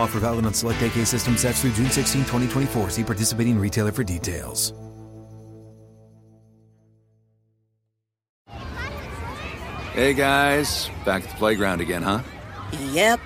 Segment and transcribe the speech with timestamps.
[0.00, 2.90] Offer valid on select AK system sets through June 16, 2024.
[2.90, 4.72] See participating retailer for details.
[9.92, 12.20] Hey guys, back at the playground again, huh?
[12.92, 13.20] Yep.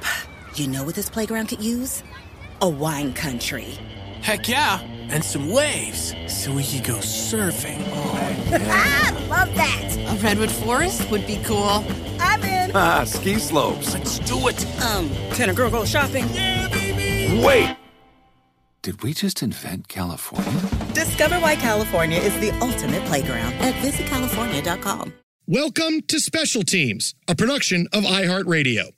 [0.56, 2.02] You know what this playground could use?
[2.60, 3.78] A wine country.
[4.22, 7.80] Heck yeah, and some waves so we could go surfing.
[7.92, 8.18] Oh,
[8.70, 9.96] ah, love that.
[10.08, 11.84] A redwood forest would be cool.
[12.18, 12.53] I'm in.
[12.76, 13.94] Ah, ski slopes.
[13.94, 14.66] Let's do it.
[14.82, 16.26] Um, can a girl go shopping?
[16.32, 17.40] Yeah, baby.
[17.44, 17.76] Wait.
[18.82, 20.60] Did we just invent California?
[20.92, 25.14] Discover why California is the ultimate playground at visitcalifornia.com.
[25.46, 28.90] Welcome to Special Teams, a production of iHeartRadio.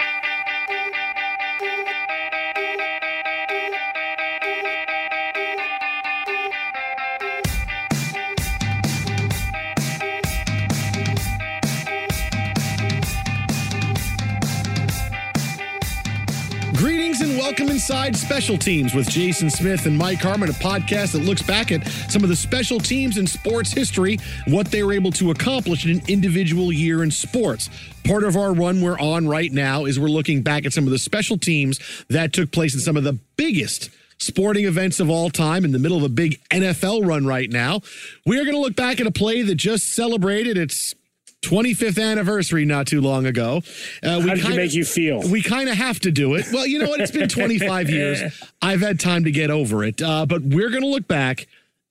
[17.77, 21.87] Inside Special Teams with Jason Smith and Mike Harmon, a podcast that looks back at
[22.11, 25.91] some of the special teams in sports history, what they were able to accomplish in
[25.91, 27.69] an individual year in sports.
[28.03, 30.91] Part of our run we're on right now is we're looking back at some of
[30.91, 35.29] the special teams that took place in some of the biggest sporting events of all
[35.29, 37.83] time in the middle of a big NFL run right now.
[38.25, 40.95] We are going to look back at a play that just celebrated its
[41.43, 43.63] 25th anniversary not too long ago.
[44.03, 45.21] Uh, we How did kinda, it make you feel?
[45.29, 46.47] We kind of have to do it.
[46.53, 47.01] Well, you know what?
[47.01, 48.45] It's been 25 years.
[48.61, 50.03] I've had time to get over it.
[50.03, 51.47] Uh, but we're going to look back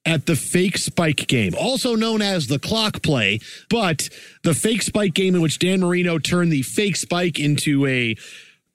[0.06, 3.40] at the fake spike game, also known as the clock play,
[3.70, 4.08] but
[4.44, 8.16] the fake spike game in which Dan Marino turned the fake spike into a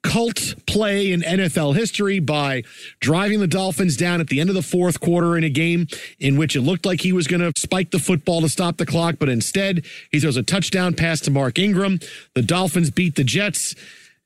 [0.03, 2.63] cult play in NFL history by
[2.99, 5.87] driving the Dolphins down at the end of the fourth quarter in a game
[6.19, 8.85] in which it looked like he was going to spike the football to stop the
[8.85, 11.99] clock, but instead he throws a touchdown pass to Mark Ingram.
[12.33, 13.75] The Dolphins beat the Jets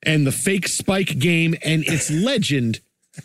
[0.04, 2.80] and the fake spike game and its legend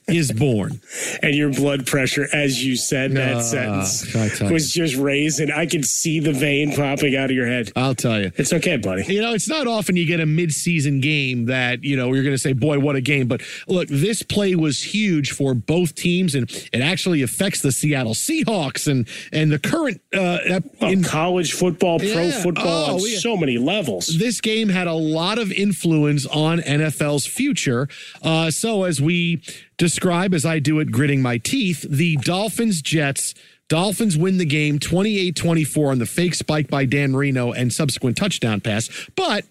[0.09, 0.81] is born.
[1.23, 4.15] and your blood pressure, as you said that uh, sentence,
[4.51, 5.51] was just raising.
[5.51, 7.73] I could see the vein popping out of your head.
[7.77, 8.33] I'll tell you.
[8.37, 9.05] It's okay, buddy.
[9.13, 12.35] You know, it's not often you get a midseason game that, you know, you're going
[12.35, 13.29] to say, boy, what a game.
[13.29, 18.15] But look, this play was huge for both teams, and it actually affects the Seattle
[18.15, 20.01] Seahawks and, and the current.
[20.15, 23.19] Uh, in college football, pro football, oh, on yeah.
[23.19, 24.19] so many levels.
[24.19, 27.89] This game had a lot of influence on NFL's future.
[28.23, 29.43] Uh, so as we
[29.81, 33.35] describe as I do it, gritting my teeth, the Dolphins Jets.
[33.71, 38.19] Dolphins win the game 28 24 on the fake spike by Dan Marino and subsequent
[38.19, 38.91] touchdown pass.
[39.17, 39.47] But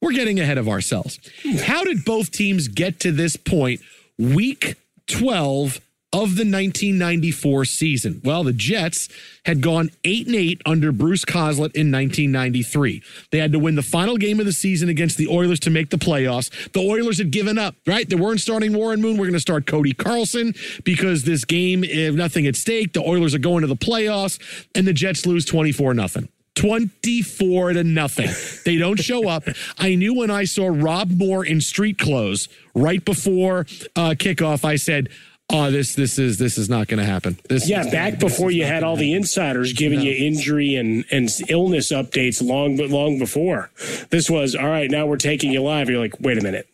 [0.00, 1.18] we're getting ahead of ourselves.
[1.64, 3.80] How did both teams get to this point?
[4.18, 4.76] Week
[5.08, 5.80] 12
[6.12, 8.20] of the 1994 season.
[8.22, 9.08] Well, the Jets
[9.46, 13.02] had gone 8 and 8 under Bruce Coslet in 1993.
[13.30, 15.90] They had to win the final game of the season against the Oilers to make
[15.90, 16.50] the playoffs.
[16.72, 18.08] The Oilers had given up, right?
[18.08, 19.16] They weren't starting Warren Moon.
[19.16, 23.34] We're going to start Cody Carlson because this game, if nothing at stake, the Oilers
[23.34, 24.38] are going to the playoffs
[24.74, 26.28] and the Jets lose 24 nothing.
[26.54, 28.28] 24 to nothing.
[28.64, 29.44] They don't show up.
[29.78, 33.60] I knew when I saw Rob Moore in street clothes right before
[33.96, 35.08] uh, kickoff, I said,
[35.52, 37.38] oh, this this is this is not going to happen.
[37.48, 40.06] This yeah, back before you had all the insiders giving no.
[40.06, 43.70] you injury and and illness updates long but long before.
[44.10, 44.90] This was all right.
[44.90, 45.88] Now we're taking you live.
[45.88, 46.68] You're like, wait a minute,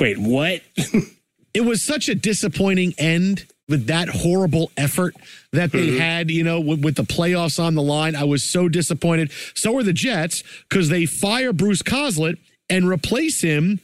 [0.00, 0.62] wait, what?
[1.54, 5.14] it was such a disappointing end with that horrible effort
[5.52, 5.98] that they mm-hmm.
[5.98, 8.16] had, you know, with, with, the playoffs on the line.
[8.16, 9.30] I was so disappointed.
[9.54, 12.38] So are the Jets because they fire Bruce Coslet
[12.70, 13.80] and replace him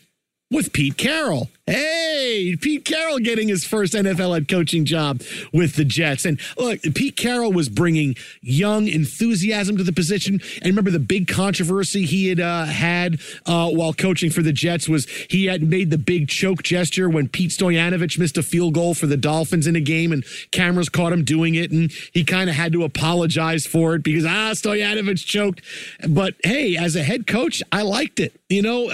[0.51, 1.49] with Pete Carroll.
[1.67, 6.27] Hey, Pete Carroll getting his first NFL head coaching job with the Jets.
[6.27, 10.41] And look, Pete Carroll was bringing young enthusiasm to the position.
[10.57, 14.91] And remember the big controversy he had uh, had uh, while coaching for the Jets
[14.91, 18.93] was he had made the big choke gesture when Pete Stoyanovich missed a field goal
[18.93, 21.71] for the Dolphins in a game and cameras caught him doing it.
[21.71, 25.63] And he kind of had to apologize for it because, ah, Stoyanovich choked.
[26.07, 28.39] But hey, as a head coach, I liked it.
[28.51, 28.91] You know,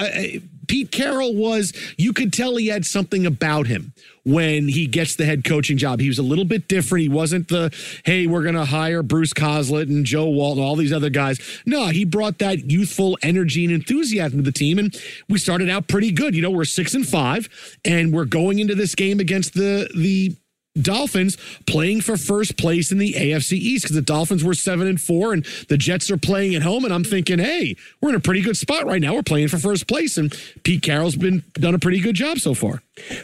[0.70, 3.92] Pete Carroll was, you could tell he had something about him
[4.24, 5.98] when he gets the head coaching job.
[5.98, 7.02] He was a little bit different.
[7.02, 7.74] He wasn't the,
[8.04, 11.40] hey, we're going to hire Bruce Coslet and Joe Walton, all these other guys.
[11.66, 14.78] No, he brought that youthful energy and enthusiasm to the team.
[14.78, 14.96] And
[15.28, 16.36] we started out pretty good.
[16.36, 17.48] You know, we're six and five,
[17.84, 20.36] and we're going into this game against the, the,
[20.80, 21.36] Dolphins
[21.66, 25.32] playing for first place in the AFC East because the Dolphins were seven and four
[25.32, 26.84] and the Jets are playing at home.
[26.84, 29.14] And I'm thinking, hey, we're in a pretty good spot right now.
[29.14, 30.32] We're playing for first place, and
[30.62, 32.82] Pete Carroll's been done a pretty good job so far.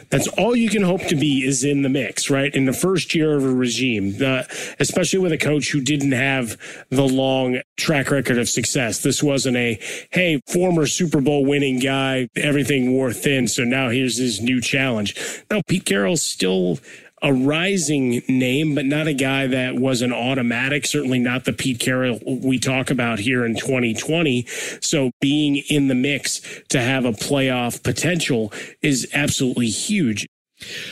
[0.09, 2.53] That's all you can hope to be is in the mix, right?
[2.53, 4.43] In the first year of a regime, uh,
[4.79, 6.57] especially with a coach who didn't have
[6.89, 9.01] the long track record of success.
[9.03, 9.79] This wasn't a,
[10.09, 13.47] hey, former Super Bowl winning guy, everything wore thin.
[13.47, 15.15] So now here's his new challenge.
[15.51, 16.79] No, Pete Carroll's still
[17.21, 21.79] a rising name, but not a guy that was an automatic, certainly not the Pete
[21.79, 24.45] Carroll we talk about here in 2020.
[24.81, 30.27] So being in the mix to have a playoff potential is absolutely huge.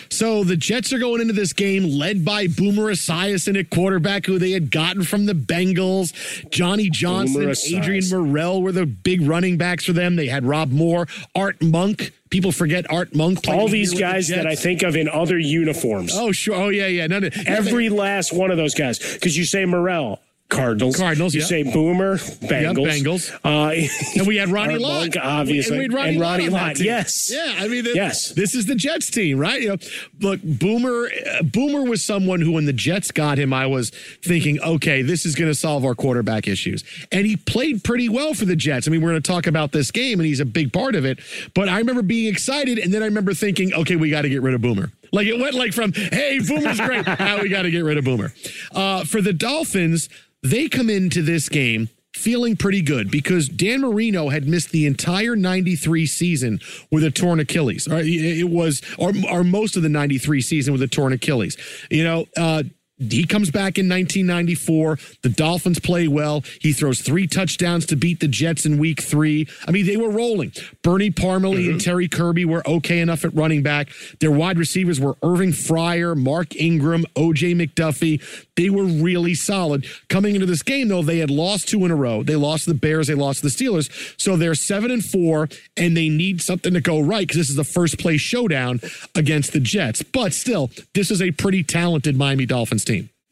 [0.10, 4.38] So the Jets are going into this game led by Boomer Esiason at quarterback, who
[4.38, 6.14] they had gotten from the Bengals.
[6.52, 10.16] Johnny Johnson, Adrian Murrell were the big running backs for them.
[10.16, 12.14] They had Rob Moore, Art Monk.
[12.30, 13.48] People forget Art Monk.
[13.48, 16.12] All these guys the that I think of in other uniforms.
[16.14, 16.56] Oh, sure.
[16.56, 17.08] Oh, yeah, yeah.
[17.08, 19.00] None of, Every last one of those guys.
[19.00, 20.20] Because you say Murrell,
[20.50, 20.96] Cardinals.
[20.96, 21.34] Cardinals.
[21.34, 21.50] You yep.
[21.50, 22.52] say Boomer, Bengals.
[22.52, 23.40] Yep, Bengals.
[23.44, 26.62] Uh, and we had Ronnie Lott, obviously, and, we Ronnie, and Ronnie Lott.
[26.62, 27.32] Lott yes.
[27.34, 28.30] Yeah, I mean, the, yes.
[28.30, 29.60] This is the Jets team, right?
[29.62, 29.78] You know,
[30.20, 31.10] look, Boomer.
[31.10, 33.90] Uh, Boomer was someone who, when the Jets got him, I was
[34.24, 38.34] thinking, okay, this is going to solve our quarterback issues, and he played pretty well
[38.36, 38.88] for the Jets.
[38.88, 41.06] I mean, we're going to talk about this game, and he's a big part of
[41.06, 41.20] it.
[41.56, 44.44] But I remember being excited, and then I remember thinking, okay, we got to get
[44.44, 44.92] rid of Boomer.
[45.12, 47.06] Like it went like from, hey, Boomer's great.
[47.20, 48.34] now we got to get rid of Boomer.
[48.74, 50.10] Uh, for the Dolphins,
[50.44, 55.36] they come into this game feeling pretty good because Dan Marino had missed the entire
[55.36, 56.60] 93 season
[56.92, 57.88] with a torn Achilles.
[57.90, 61.58] It was, or, or most of the 93 season with a torn Achilles.
[61.92, 62.64] You know, uh,
[62.98, 64.98] he comes back in 1994.
[65.22, 66.44] The Dolphins play well.
[66.62, 69.48] He throws three touchdowns to beat the Jets in week three.
[69.68, 70.54] I mean, they were rolling.
[70.82, 71.72] Bernie Parmalee mm-hmm.
[71.72, 73.90] and Terry Kirby were okay enough at running back.
[74.22, 78.22] Their wide receivers were Irving Fryar, Mark Ingram, OJ McDuffie.
[78.56, 79.86] They were really solid.
[80.08, 82.24] Coming into this game, though, they had lost two in a row.
[82.24, 83.90] They lost the Bears, they lost the Steelers.
[84.18, 87.58] So they're seven and four, and they need something to go right because this is
[87.58, 88.80] the first place showdown
[89.16, 90.02] against the Jets.
[90.02, 92.85] But still, this is a pretty talented Miami Dolphins.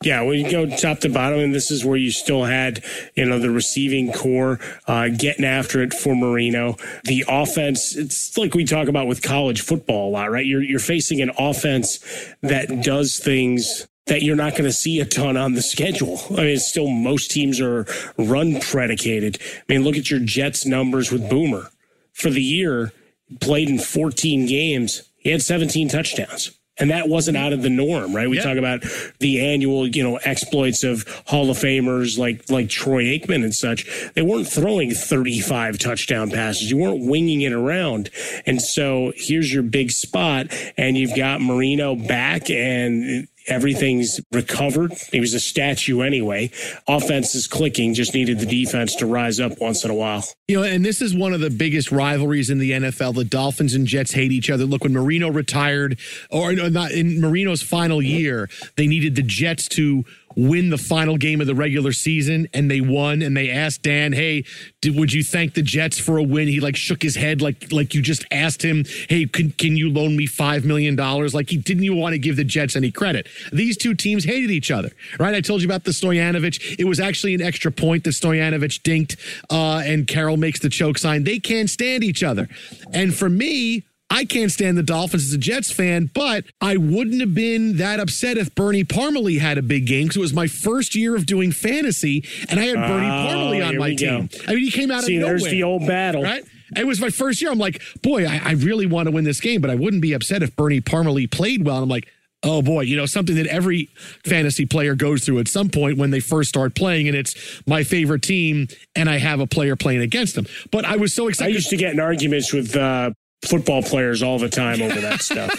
[0.04, 2.84] Yeah, when you go top to bottom, and this is where you still had,
[3.16, 6.76] you know, the receiving corps uh, getting after it for Marino.
[7.06, 10.46] The offense, it's like we talk about with college football a lot, right?
[10.46, 12.00] You're you're facing an offense
[12.42, 16.20] that does things that you're not going to see a ton on the schedule.
[16.32, 17.86] I mean, still most teams are
[18.18, 19.38] run predicated.
[19.42, 21.70] I mean, look at your Jets numbers with Boomer
[22.12, 22.92] for the year.
[23.40, 25.10] Played in 14 games.
[25.16, 26.52] He had 17 touchdowns.
[26.80, 28.28] And that wasn't out of the norm, right?
[28.28, 28.84] We talk about
[29.20, 33.86] the annual, you know, exploits of Hall of Famers like like Troy Aikman and such.
[34.16, 36.72] They weren't throwing 35 touchdown passes.
[36.72, 38.10] You weren't winging it around.
[38.48, 44.94] And so here's your big spot, and you've got Marino back, and Everything's recovered.
[45.12, 46.52] He was a statue anyway.
[46.88, 50.24] Offense is clicking, just needed the defense to rise up once in a while.
[50.48, 53.16] You know, and this is one of the biggest rivalries in the NFL.
[53.16, 54.66] The Dolphins and Jets hate each other.
[54.66, 56.00] Look, when Marino retired,
[56.30, 61.42] or not in Marino's final year, they needed the Jets to win the final game
[61.42, 64.46] of the regular season and they won and they asked Dan, "Hey,
[64.82, 67.72] did, would you thank the Jets for a win?" He like shook his head like
[67.72, 71.50] like you just asked him, "Hey, can can you loan me 5 million dollars?" Like
[71.50, 73.28] he didn't even want to give the Jets any credit.
[73.52, 74.92] These two teams hated each other.
[75.20, 75.36] Right?
[75.36, 76.76] I told you about the Stoyanovich.
[76.80, 79.18] It was actually an extra point that Stoyanovich dinked
[79.50, 81.24] uh, and Carroll makes the choke sign.
[81.24, 82.48] They can't stand each other.
[82.94, 87.20] And for me, I can't stand the Dolphins as a Jets fan, but I wouldn't
[87.20, 90.46] have been that upset if Bernie Parmalee had a big game because it was my
[90.46, 94.28] first year of doing fantasy, and I had Bernie oh, Parmalee on my team.
[94.28, 94.38] Go.
[94.48, 95.40] I mean, he came out See, of nowhere.
[95.40, 96.44] See, there's the old battle, right?
[96.78, 97.50] It was my first year.
[97.50, 100.14] I'm like, boy, I, I really want to win this game, but I wouldn't be
[100.14, 101.78] upset if Bernie Parmalee played well.
[101.78, 102.08] And I'm like,
[102.44, 103.90] oh boy, you know, something that every
[104.24, 107.84] fantasy player goes through at some point when they first start playing, and it's my
[107.84, 110.46] favorite team, and I have a player playing against them.
[110.72, 111.52] But I was so excited.
[111.52, 113.12] I used to get in arguments with uh,
[113.44, 115.52] football players all the time over that stuff.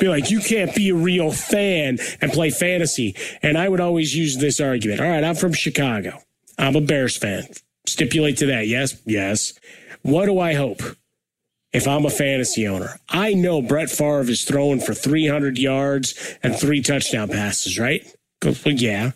[0.00, 3.16] be like, you can't be a real fan and play fantasy.
[3.42, 5.00] And I would always use this argument.
[5.00, 6.22] All right, I'm from Chicago.
[6.58, 7.44] I'm a Bears fan.
[7.86, 8.66] Stipulate to that.
[8.66, 9.54] Yes, yes.
[10.02, 10.80] What do I hope?
[11.72, 16.56] If I'm a fantasy owner, I know Brett Favre is throwing for 300 yards and
[16.56, 18.04] three touchdown passes, right?
[18.64, 19.12] Yeah.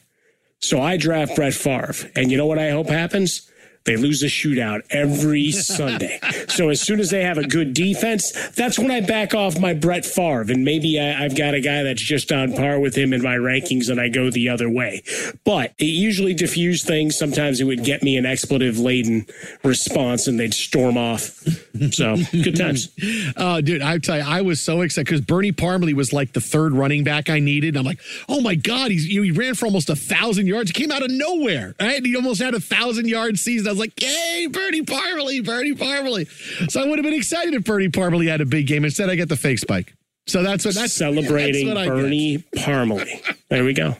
[0.60, 1.94] So I draft Brett Favre.
[2.14, 3.50] And you know what I hope happens?
[3.84, 6.18] They lose a shootout every Sunday.
[6.48, 9.74] So as soon as they have a good defense, that's when I back off my
[9.74, 10.52] Brett Favre.
[10.52, 13.36] And maybe I, have got a guy that's just on par with him in my
[13.36, 15.02] rankings and I go the other way.
[15.44, 17.16] But it usually diffused things.
[17.18, 19.26] Sometimes it would get me an expletive laden
[19.62, 21.44] response and they'd storm off.
[21.90, 22.88] So good times.
[23.36, 26.40] Oh, dude, I tell you, I was so excited because Bernie Parmalee was like the
[26.40, 27.76] third running back I needed.
[27.76, 30.70] I'm like, oh my God, he's he ran for almost a thousand yards.
[30.70, 31.74] He came out of nowhere.
[31.80, 32.04] Right?
[32.04, 33.73] He almost had a thousand yard season.
[33.74, 36.70] Was like, yay, Bernie Parmalee, Bernie Parmalee.
[36.70, 38.84] So I would have been excited if Bernie Parmalee had a big game.
[38.84, 39.94] Instead, I get the fake spike.
[40.26, 43.36] So that's what that's celebrating that's what Bernie Parmalee.
[43.50, 43.96] There we go.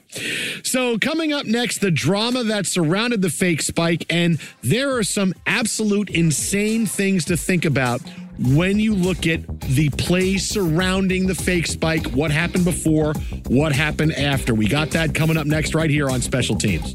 [0.62, 5.34] So coming up next, the drama that surrounded the fake spike, and there are some
[5.46, 8.00] absolute insane things to think about
[8.38, 13.12] when you look at the plays surrounding the fake spike, what happened before,
[13.48, 14.54] what happened after.
[14.54, 16.94] We got that coming up next, right here on Special Teams.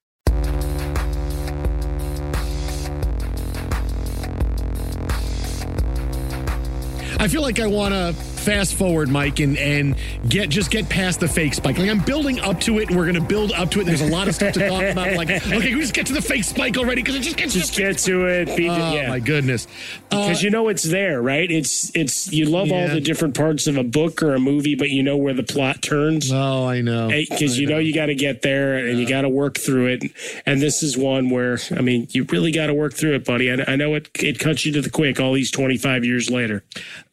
[7.21, 9.95] I feel like I want to fast forward, Mike, and and
[10.27, 11.77] get just get past the fake spike.
[11.77, 13.85] Like I'm building up to it, and we're gonna build up to it.
[13.85, 15.13] There's a lot of stuff to talk about.
[15.13, 17.77] Like, okay, we just get to the fake spike already because it just gets just
[17.77, 18.57] get to it.
[18.57, 19.09] Be, oh yeah.
[19.09, 19.67] my goodness,
[20.09, 21.49] because uh, you know it's there, right?
[21.49, 22.81] It's it's you love yeah.
[22.81, 25.43] all the different parts of a book or a movie, but you know where the
[25.43, 26.31] plot turns.
[26.31, 27.75] Oh, I know, because you know.
[27.75, 27.79] know.
[27.79, 29.03] you got to get there and yeah.
[29.03, 30.03] you got to work through it.
[30.45, 33.51] And this is one where I mean, you really got to work through it, buddy.
[33.51, 36.63] I, I know it it cuts you to the quick all these 25 years later.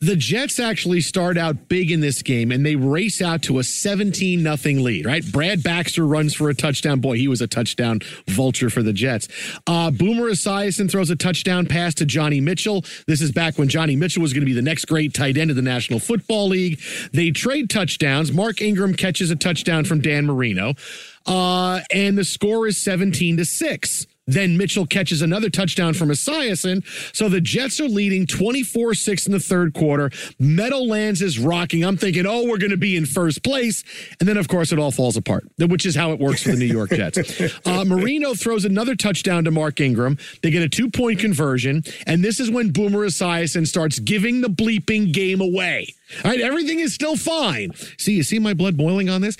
[0.00, 3.64] The Jets actually start out big in this game and they race out to a
[3.64, 5.24] 17 nothing lead, right?
[5.32, 7.00] Brad Baxter runs for a touchdown.
[7.00, 7.98] Boy, he was a touchdown
[8.28, 9.26] vulture for the Jets.
[9.66, 12.84] Uh, Boomer Esiason throws a touchdown pass to Johnny Mitchell.
[13.08, 15.50] This is back when Johnny Mitchell was going to be the next great tight end
[15.50, 16.80] of the National Football League.
[17.12, 18.30] They trade touchdowns.
[18.30, 20.74] Mark Ingram catches a touchdown from Dan Marino.
[21.26, 24.06] Uh, and the score is 17 to 6.
[24.28, 26.84] Then Mitchell catches another touchdown from Esiason.
[27.16, 30.10] So the Jets are leading 24 6 in the third quarter.
[30.38, 31.82] Meadowlands is rocking.
[31.82, 33.82] I'm thinking, oh, we're going to be in first place.
[34.20, 36.58] And then, of course, it all falls apart, which is how it works for the
[36.58, 37.18] New York Jets.
[37.64, 40.16] Uh, Marino throws another touchdown to Mark Ingram.
[40.42, 41.82] They get a two point conversion.
[42.06, 45.94] And this is when Boomer Esiason starts giving the bleeping game away.
[46.24, 47.72] All right, everything is still fine.
[47.96, 49.36] See, you see my blood boiling on this?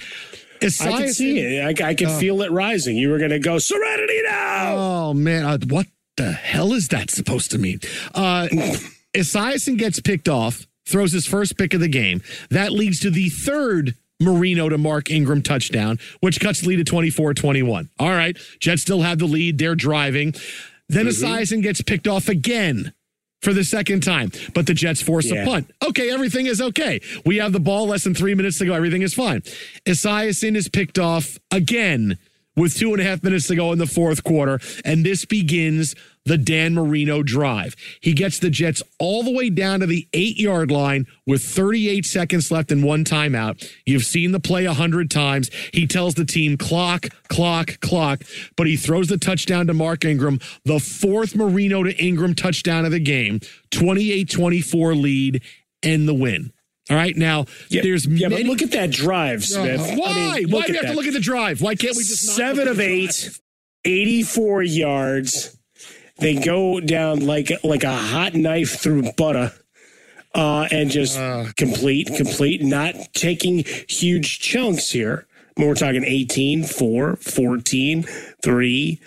[0.62, 1.80] I can see it.
[1.80, 2.96] I, I can uh, feel it rising.
[2.96, 4.74] You were going to go Serenity now.
[4.76, 5.86] Oh man, uh, what
[6.16, 7.80] the hell is that supposed to mean?
[8.14, 8.48] Uh,
[9.14, 12.22] Esiason gets picked off, throws his first pick of the game.
[12.50, 16.84] That leads to the third Marino to Mark Ingram touchdown, which cuts the lead to
[16.84, 17.88] 24 21.
[17.98, 19.58] All right, Jets still have the lead.
[19.58, 20.34] They're driving.
[20.88, 21.24] Then mm-hmm.
[21.24, 22.92] Esiason gets picked off again
[23.42, 25.42] for the second time, but the Jets force yeah.
[25.42, 25.70] a punt.
[25.86, 27.00] Okay, everything is okay.
[27.24, 28.74] We have the ball, less than three minutes to go.
[28.74, 29.42] Everything is fine.
[29.86, 32.18] Esiason is picked off again
[32.58, 35.94] with two and a half minutes to go in the fourth quarter, and this begins
[36.24, 37.74] the Dan Marino drive.
[38.00, 42.04] He gets the Jets all the way down to the eight yard line with 38
[42.04, 43.66] seconds left and one timeout.
[43.86, 45.50] You've seen the play a hundred times.
[45.72, 48.22] He tells the team clock, clock, clock,
[48.56, 52.92] but he throws the touchdown to Mark Ingram, the fourth Marino to Ingram touchdown of
[52.92, 55.42] the game, 28 24 lead,
[55.82, 56.52] and the win.
[56.90, 58.42] All right, now yeah, there's yeah, many...
[58.42, 59.80] but look at that drive, Smith.
[59.80, 60.10] Uh, why?
[60.10, 60.90] I mean, why do we have that.
[60.92, 61.60] to look at the drive?
[61.60, 63.38] Why can't we just seven of eight,
[63.84, 65.58] 84 yards?
[66.18, 69.52] They go down like like a hot knife through butter.
[70.34, 75.26] Uh, and just uh, complete, complete, not taking huge chunks here.
[75.56, 78.02] We're talking 18, 4, 14,
[78.42, 79.00] 3,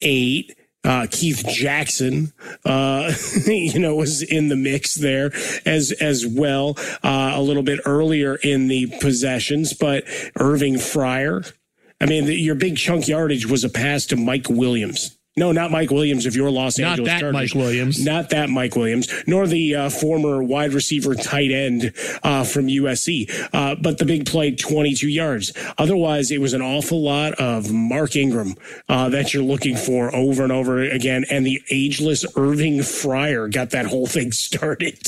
[0.00, 2.32] 8, uh, Keith Jackson,
[2.64, 3.12] uh,
[3.46, 5.32] you know, was in the mix there
[5.66, 9.72] as as well uh, a little bit earlier in the possessions.
[9.74, 10.04] But
[10.36, 11.52] Irving Fryar.
[12.00, 15.17] I mean, the, your big chunk yardage was a pass to Mike Williams.
[15.38, 17.54] No, not Mike Williams of your Los not Angeles that Chargers.
[17.54, 18.04] Mike Williams.
[18.04, 21.92] Not that Mike Williams, nor the uh, former wide receiver tight end
[22.22, 23.30] uh, from USC.
[23.52, 25.52] Uh, but the big play, 22 yards.
[25.78, 28.54] Otherwise, it was an awful lot of Mark Ingram
[28.88, 31.24] uh, that you're looking for over and over again.
[31.30, 34.98] And the ageless Irving Fryar got that whole thing started.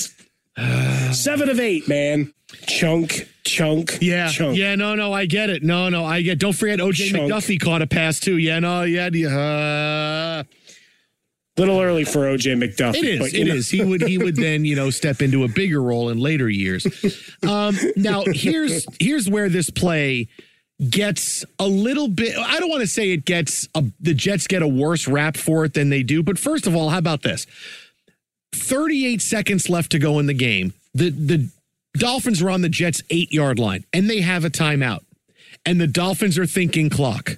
[1.12, 2.32] Seven of eight, man.
[2.66, 4.56] Chunk, chunk, yeah, chunk.
[4.56, 4.74] yeah.
[4.74, 5.62] No, no, I get it.
[5.62, 6.38] No, no, I get.
[6.38, 7.30] Don't forget, OJ chunk.
[7.30, 8.38] McDuffie caught a pass too.
[8.38, 10.42] Yeah, no, yeah, uh,
[11.56, 12.96] little early for OJ McDuffie.
[12.96, 13.18] It is.
[13.18, 13.54] But, it know.
[13.54, 13.70] is.
[13.70, 14.02] He would.
[14.02, 16.86] He would then, you know, step into a bigger role in later years.
[17.42, 20.28] Um, now, here's here's where this play
[20.88, 22.36] gets a little bit.
[22.36, 25.64] I don't want to say it gets a, the Jets get a worse rap for
[25.64, 26.22] it than they do.
[26.22, 27.46] But first of all, how about this?
[28.54, 30.74] 38 seconds left to go in the game.
[30.94, 31.50] The the
[31.94, 35.00] Dolphins are on the Jets' eight yard line and they have a timeout.
[35.66, 37.36] And the Dolphins are thinking clock.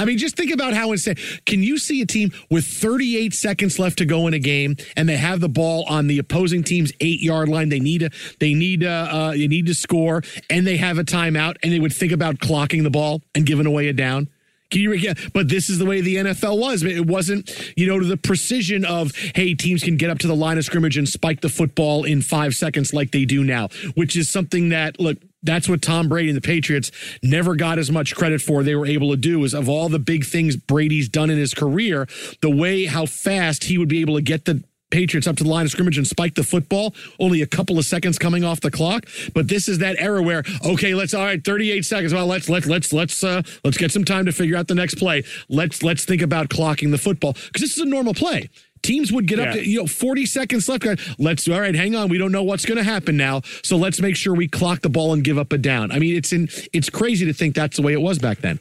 [0.00, 1.16] I mean, just think about how insane.
[1.44, 5.06] Can you see a team with 38 seconds left to go in a game, and
[5.06, 7.68] they have the ball on the opposing team's eight yard line?
[7.68, 11.04] They need a, they need a, uh, you need to score, and they have a
[11.04, 14.30] timeout, and they would think about clocking the ball and giving away a down.
[14.70, 15.14] Can you?
[15.32, 16.82] But this is the way the NFL was.
[16.82, 20.36] It wasn't, you know, to the precision of, hey, teams can get up to the
[20.36, 24.16] line of scrimmage and spike the football in five seconds like they do now, which
[24.16, 26.90] is something that, look, that's what Tom Brady and the Patriots
[27.22, 28.62] never got as much credit for.
[28.62, 31.54] They were able to do is of all the big things Brady's done in his
[31.54, 32.06] career,
[32.42, 35.50] the way how fast he would be able to get the Patriots up to the
[35.50, 38.70] line of scrimmage and spike the football, only a couple of seconds coming off the
[38.70, 39.06] clock.
[39.34, 42.12] But this is that era where, okay, let's all right, 38 seconds.
[42.12, 44.94] Well, let's let's let's let's uh let's get some time to figure out the next
[44.94, 45.24] play.
[45.48, 47.32] Let's let's think about clocking the football.
[47.32, 48.50] Because this is a normal play.
[48.82, 49.44] Teams would get yeah.
[49.46, 50.86] up to you know 40 seconds left.
[51.18, 52.08] Let's all right, hang on.
[52.08, 54.88] We don't know what's going to happen now, so let's make sure we clock the
[54.88, 55.92] ball and give up a down.
[55.92, 58.58] I mean, it's in it's crazy to think that's the way it was back then.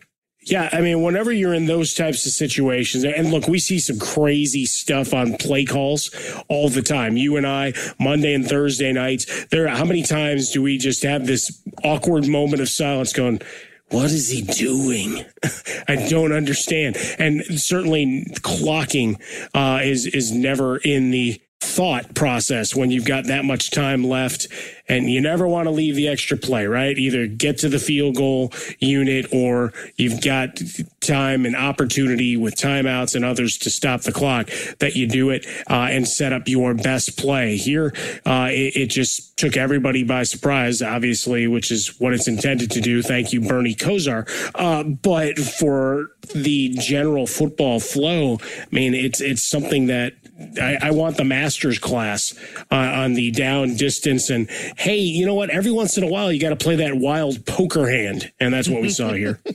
[0.49, 3.99] Yeah, I mean, whenever you're in those types of situations, and look, we see some
[3.99, 6.09] crazy stuff on play calls
[6.47, 7.17] all the time.
[7.17, 9.67] You and I, Monday and Thursday nights, there.
[9.67, 13.41] How many times do we just have this awkward moment of silence, going,
[13.89, 15.23] "What is he doing?
[15.87, 19.19] I don't understand." And certainly, clocking
[19.53, 24.47] uh, is is never in the thought process when you've got that much time left
[24.87, 26.97] and you never want to leave the extra play, right?
[26.97, 30.59] Either get to the field goal unit or you've got
[31.01, 35.45] time and opportunity with timeouts and others to stop the clock that you do it
[35.69, 37.57] uh, and set up your best play.
[37.57, 37.93] Here,
[38.25, 42.81] uh, it, it, just took everybody by surprise, obviously, which is what it's intended to
[42.81, 43.03] do.
[43.03, 44.27] Thank you, Bernie Kosar.
[44.55, 50.13] Uh, but for the general football flow, I mean, it's it's something that
[50.61, 52.33] I, I, want the master's class
[52.71, 54.29] uh, on the down distance.
[54.29, 55.49] And hey, you know what?
[55.49, 58.69] Every once in a while, you got to play that wild poker hand, and that's
[58.69, 59.41] what we saw here.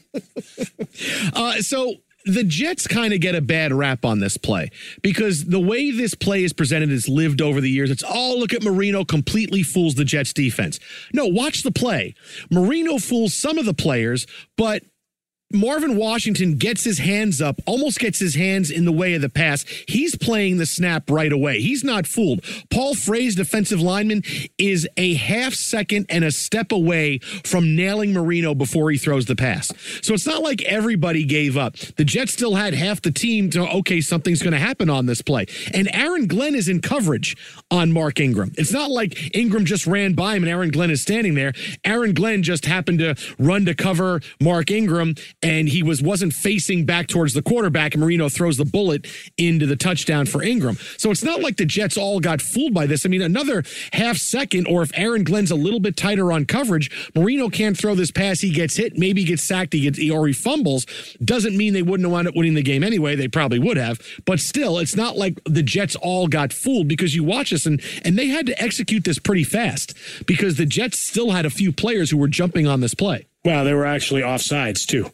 [1.33, 1.95] uh, so
[2.25, 4.71] the Jets kind of get a bad rap on this play
[5.03, 7.91] because the way this play is presented is lived over the years.
[7.91, 10.81] It's, oh, look at Marino completely fools the Jets defense.
[11.13, 12.15] No, watch the play.
[12.51, 14.83] Marino fools some of the players, but
[15.55, 19.29] Marvin Washington gets his hands up, almost gets his hands in the way of the
[19.29, 19.65] pass.
[19.87, 21.61] He's playing the snap right away.
[21.61, 22.45] He's not fooled.
[22.71, 24.23] Paul Frase, defensive lineman,
[24.59, 29.37] is a half second and a step away from nailing Marino before he throws the
[29.37, 29.73] pass.
[30.03, 31.77] So it's not like everybody gave up.
[31.77, 35.23] The Jets still had half the team to, okay, something's going to happen on this
[35.23, 35.47] play.
[35.73, 37.37] And Aaron Glenn is in coverage
[37.71, 38.53] on Mark Ingram.
[38.59, 41.53] It's not like Ingram just ran by him and Aaron Glenn is standing there.
[41.85, 45.15] Aaron Glenn just happened to run to cover Mark Ingram
[45.45, 49.67] and he was wasn't facing back towards the quarterback and Marino throws the bullet into
[49.67, 50.77] the touchdown for Ingram.
[50.97, 53.05] So it's not like the Jets all got fooled by this.
[53.05, 56.91] I mean, another half second or if Aaron Glenn's a little bit tighter on coverage,
[57.15, 60.33] Marino can't throw this pass, he gets hit, maybe gets sacked, he gets or he
[60.33, 60.87] fumbles,
[61.23, 63.15] doesn't mean they wouldn't have wound up winning the game anyway.
[63.15, 64.01] They probably would have.
[64.25, 67.83] But still, it's not like the Jets all got fooled because you watch this and
[68.03, 69.95] and they had to execute this pretty fast
[70.27, 73.27] because the Jets still had a few players who were jumping on this play.
[73.45, 75.11] Wow, they were actually offsides too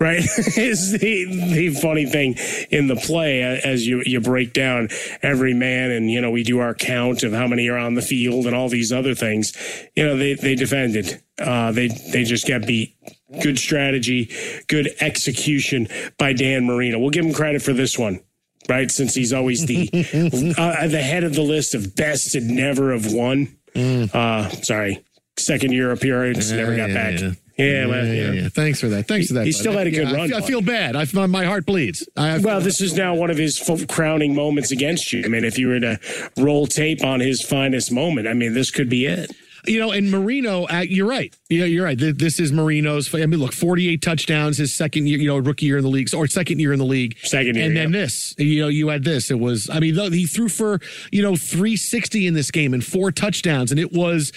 [0.00, 0.18] right?
[0.56, 2.36] Is the the funny thing
[2.70, 4.88] in the play as you you break down
[5.22, 8.02] every man and you know we do our count of how many are on the
[8.02, 9.52] field and all these other things
[9.94, 11.20] you know they they defended.
[11.38, 12.96] Uh, they they just got beat.
[13.42, 14.30] Good strategy
[14.68, 16.98] good execution by Dan Marino.
[16.98, 18.20] We'll give him credit for this one
[18.68, 18.90] right?
[18.90, 19.88] Since he's always the
[20.58, 23.54] uh, the head of the list of best and never have won.
[23.74, 24.12] Mm.
[24.14, 25.04] uh sorry
[25.36, 27.20] second year appearance never got yeah, back.
[27.20, 27.32] yeah.
[27.58, 29.08] Yeah, well, yeah, yeah, yeah, Thanks for that.
[29.08, 29.46] Thanks for that.
[29.46, 30.32] He still had a good run.
[30.32, 30.94] I, I feel bad.
[30.94, 32.08] I my heart bleeds.
[32.16, 35.24] I, well, this is now one of his crowning moments against you.
[35.24, 35.98] I mean, if you were to
[36.36, 39.32] roll tape on his finest moment, I mean, this could be it.
[39.68, 41.34] You know, and Marino, uh, you're right.
[41.48, 41.98] Yeah, you're right.
[41.98, 43.14] This is Marino's.
[43.14, 46.12] I mean, look, 48 touchdowns, his second year, you know, rookie year in the league,
[46.14, 47.16] or second year in the league.
[47.22, 47.66] Second year.
[47.66, 48.00] And then yeah.
[48.00, 49.30] this, you know, you had this.
[49.30, 50.80] It was, I mean, he threw for,
[51.12, 53.70] you know, 360 in this game and four touchdowns.
[53.70, 54.32] And it was,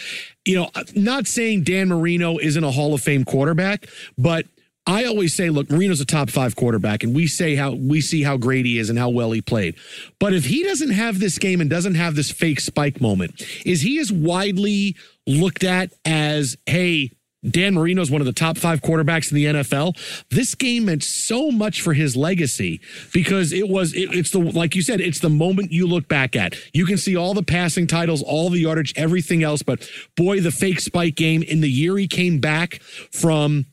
[0.45, 4.45] you know, not saying Dan Marino isn't a Hall of Fame quarterback, but
[4.87, 8.23] I always say, look, Marino's a top five quarterback, and we say how we see
[8.23, 9.75] how great he is and how well he played.
[10.19, 13.81] But if he doesn't have this game and doesn't have this fake spike moment, is
[13.81, 14.95] he as widely
[15.27, 17.11] looked at as, hey,
[17.49, 19.97] Dan Marino is one of the top five quarterbacks in the NFL.
[20.29, 22.81] This game meant so much for his legacy
[23.13, 26.35] because it was, it, it's the, like you said, it's the moment you look back
[26.35, 26.55] at.
[26.73, 29.63] You can see all the passing titles, all the yardage, everything else.
[29.63, 32.81] But boy, the fake spike game in the year he came back
[33.11, 33.65] from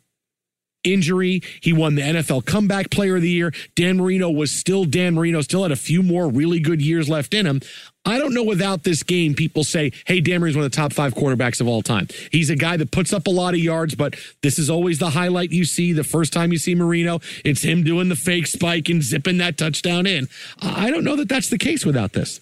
[0.85, 1.43] injury.
[1.61, 3.53] He won the NFL Comeback Player of the Year.
[3.75, 7.35] Dan Marino was still Dan Marino, still had a few more really good years left
[7.35, 7.61] in him.
[8.05, 10.95] I don't know without this game, people say, hey, Dan Marino's one of the top
[10.95, 12.09] five quarterbacks of all time.
[12.33, 15.11] He's a guy that puts up a lot of yards, but this is always the
[15.11, 15.93] highlight you see.
[15.93, 19.59] The first time you see Marino, it's him doing the fake spike and zipping that
[19.59, 20.29] touchdown in.
[20.63, 22.41] I don't know that that's the case without this.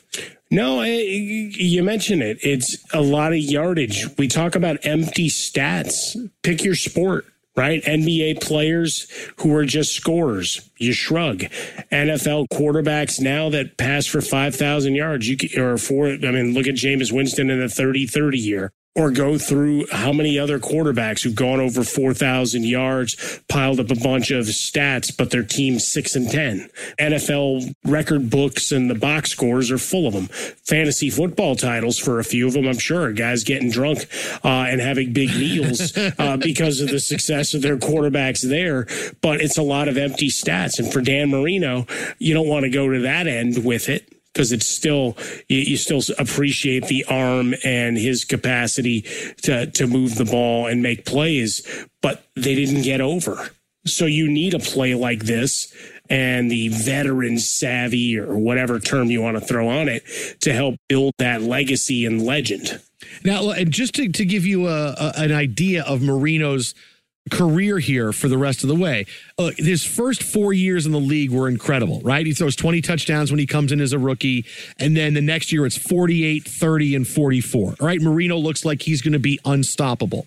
[0.51, 2.39] No, you mentioned it.
[2.43, 4.07] It's a lot of yardage.
[4.17, 6.17] We talk about empty stats.
[6.45, 7.83] Pick your sport right?
[7.83, 10.69] NBA players who are just scorers.
[10.77, 11.41] You shrug.
[11.91, 16.67] NFL quarterbacks now that pass for 5,000 yards, you can, or four, I mean, look
[16.67, 21.23] at Jameis Winston in the 30 30 year or go through how many other quarterbacks
[21.23, 26.17] who've gone over 4,000 yards, piled up a bunch of stats, but their team's 6
[26.17, 26.71] and 10.
[26.99, 30.27] NFL record books and the box scores are full of them.
[30.67, 33.13] Fantasy football titles for a few of them, I'm sure.
[33.13, 34.09] Guys getting drunk
[34.43, 38.87] uh, and having big meals uh, because of the success of their quarterbacks there.
[39.21, 40.79] But it's a lot of empty stats.
[40.79, 41.87] And for Dan Marino,
[42.19, 45.17] you don't want to go to that end with it because it's still
[45.49, 49.01] you, you, still appreciate the arm and his capacity
[49.41, 51.67] to to move the ball and make plays,
[52.03, 53.49] but they didn't get over.
[53.87, 55.75] So you need a play like this
[56.11, 60.05] and the veteran savvy or whatever term you want to throw on it
[60.43, 62.81] to help build that legacy and legend.
[63.25, 66.75] Now, and just to, to give you a, a, an idea of Marino's
[67.31, 69.07] career here for the rest of the way.
[69.39, 72.25] Uh, his first four years in the league were incredible, right?
[72.25, 74.45] He throws 20 touchdowns when he comes in as a rookie.
[74.79, 77.75] And then the next year it's 48, 30, and 44.
[77.81, 78.01] All right.
[78.01, 80.27] Marino looks like he's going to be unstoppable.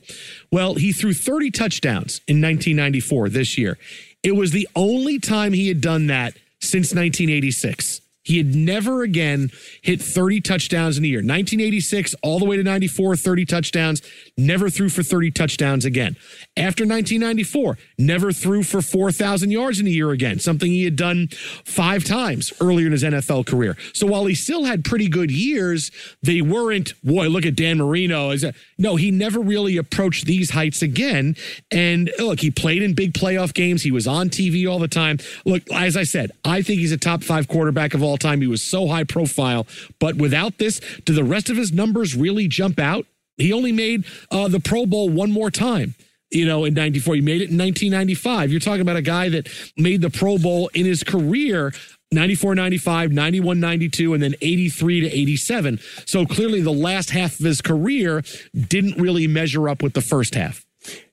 [0.51, 3.77] Well, he threw 30 touchdowns in 1994 this year.
[4.23, 8.01] It was the only time he had done that since 1986.
[8.29, 9.49] He had never again
[9.81, 11.19] hit 30 touchdowns in a year.
[11.19, 14.01] 1986 all the way to 94, 30 touchdowns,
[14.39, 16.15] never threw for 30 touchdowns again.
[16.57, 21.27] After 1994, never threw for 4,000 yards in a year again, something he had done
[21.65, 23.77] five times earlier in his NFL career.
[23.93, 25.91] So while he still had pretty good years,
[26.23, 28.33] they weren't, boy, look at Dan Marino.
[28.77, 31.35] No, he never really approached these heights again.
[31.71, 33.83] And look, he played in big playoff games.
[33.83, 35.19] He was on TV all the time.
[35.45, 38.41] Look, as I said, I think he's a top five quarterback of all time.
[38.41, 39.67] He was so high profile.
[39.99, 43.05] But without this, do the rest of his numbers really jump out?
[43.39, 45.95] He only made uh, the Pro Bowl one more time
[46.31, 47.15] you know, in 94.
[47.15, 48.51] He made it in 1995.
[48.51, 51.73] You're talking about a guy that made the Pro Bowl in his career
[52.11, 55.79] 94 95, 91 92, and then 83 to 87.
[56.05, 58.23] So clearly the last half of his career
[58.55, 60.65] didn't really measure up with the first half.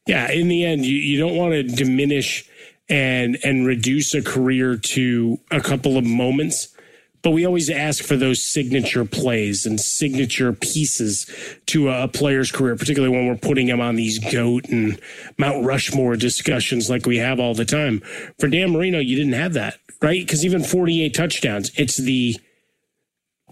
[0.06, 2.48] Yeah, in the end, you, you don't want to diminish
[2.88, 6.75] and and reduce a career to a couple of moments
[7.22, 11.26] but we always ask for those signature plays and signature pieces
[11.66, 15.00] to a player's career, particularly when we're putting him on these GOAT and
[15.38, 18.00] Mount Rushmore discussions like we have all the time.
[18.38, 20.20] For Dan Marino, you didn't have that, right?
[20.20, 22.36] Because even 48 touchdowns, it's the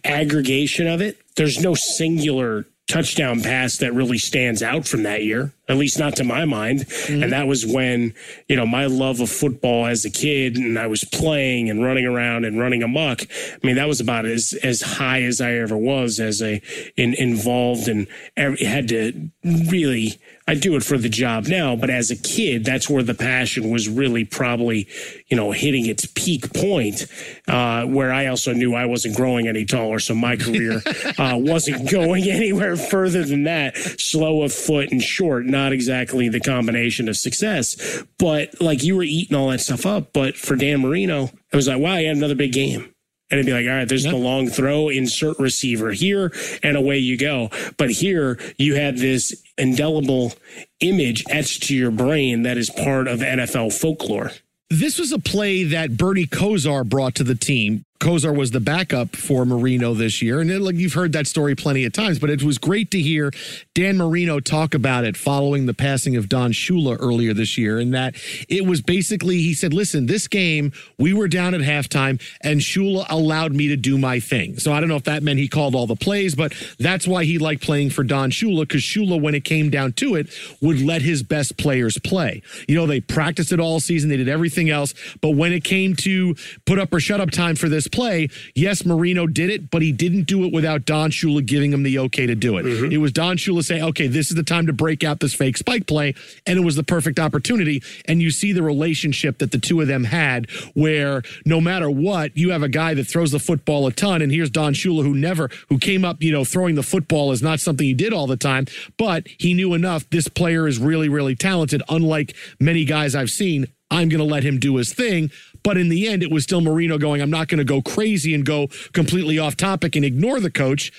[0.04, 1.18] aggregation of it.
[1.36, 6.14] There's no singular touchdown pass that really stands out from that year, at least not
[6.16, 6.80] to my mind.
[6.80, 7.22] Mm-hmm.
[7.22, 8.12] And that was when,
[8.46, 12.04] you know, my love of football as a kid and I was playing and running
[12.04, 13.22] around and running amok.
[13.22, 16.60] I mean, that was about as, as high as I ever was as a
[16.96, 22.10] in, involved and had to really I do it for the job now, but as
[22.10, 24.86] a kid, that's where the passion was really probably,
[25.28, 27.06] you know, hitting its peak point,
[27.48, 29.98] uh, where I also knew I wasn't growing any taller.
[29.98, 30.82] So my career
[31.18, 33.76] uh, wasn't going anywhere further than that.
[33.76, 38.04] Slow of foot and short, not exactly the combination of success.
[38.18, 40.12] But like you were eating all that stuff up.
[40.12, 42.93] But for Dan Marino, it was like, wow, he had another big game
[43.34, 44.14] and it'd be like, all right, there's yep.
[44.14, 47.50] the long throw, insert receiver here, and away you go.
[47.76, 50.34] But here you had this indelible
[50.78, 54.30] image etched to your brain that is part of NFL folklore.
[54.70, 57.84] This was a play that Bernie Kosar brought to the team.
[58.04, 60.38] Kosar was the backup for Marino this year.
[60.38, 63.32] And like you've heard that story plenty of times, but it was great to hear
[63.72, 67.78] Dan Marino talk about it following the passing of Don Shula earlier this year.
[67.78, 68.14] And that
[68.46, 73.06] it was basically, he said, listen, this game, we were down at halftime and Shula
[73.08, 74.58] allowed me to do my thing.
[74.58, 77.24] So I don't know if that meant he called all the plays, but that's why
[77.24, 80.28] he liked playing for Don Shula because Shula, when it came down to it,
[80.60, 82.42] would let his best players play.
[82.68, 84.92] You know, they practiced it all season, they did everything else.
[85.22, 86.34] But when it came to
[86.66, 89.92] put up or shut up time for this play, yes, Marino did it, but he
[89.92, 92.64] didn't do it without Don Shula giving him the okay to do it.
[92.64, 92.92] Mm-hmm.
[92.92, 95.56] It was Don Shula saying, okay, this is the time to break out this fake
[95.56, 96.14] spike play.
[96.46, 97.82] And it was the perfect opportunity.
[98.06, 102.36] And you see the relationship that the two of them had where no matter what,
[102.36, 104.20] you have a guy that throws the football a ton.
[104.22, 107.42] And here's Don Shula who never, who came up, you know, throwing the football is
[107.42, 108.66] not something he did all the time,
[108.98, 110.08] but he knew enough.
[110.10, 113.68] This player is really, really talented, unlike many guys I've seen.
[113.94, 115.30] I'm going to let him do his thing.
[115.62, 118.34] But in the end, it was still Marino going, I'm not going to go crazy
[118.34, 120.92] and go completely off topic and ignore the coach.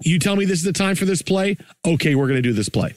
[0.00, 1.56] You tell me this is the time for this play.
[1.86, 2.94] Okay, we're going to do this play.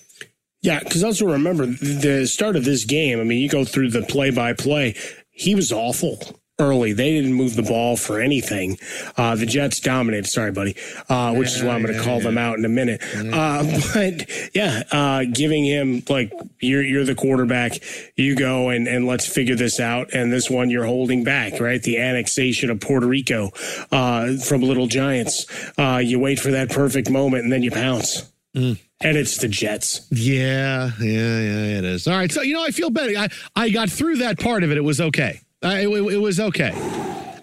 [0.61, 3.19] Yeah, because also remember the start of this game.
[3.19, 4.95] I mean, you go through the play by play.
[5.29, 6.19] He was awful
[6.59, 6.93] early.
[6.93, 8.77] They didn't move the ball for anything.
[9.15, 10.27] Uh, the Jets dominated.
[10.27, 10.75] Sorry, buddy.
[11.09, 13.01] Uh, which is why I'm going to call them out in a minute.
[13.15, 17.73] Uh, but yeah, uh, giving him like you're you're the quarterback.
[18.15, 20.13] You go and and let's figure this out.
[20.13, 21.81] And this one you're holding back, right?
[21.81, 23.51] The annexation of Puerto Rico
[23.91, 25.45] uh, from Little Giants.
[25.77, 28.31] Uh, you wait for that perfect moment and then you pounce.
[28.55, 28.79] Mm.
[29.01, 30.07] And it's the Jets.
[30.11, 32.07] Yeah, yeah, yeah, it is.
[32.07, 32.31] All right.
[32.31, 33.15] So, you know, I feel better.
[33.15, 34.77] I, I got through that part of it.
[34.77, 35.41] It was okay.
[35.63, 36.71] Uh, it, it, was okay.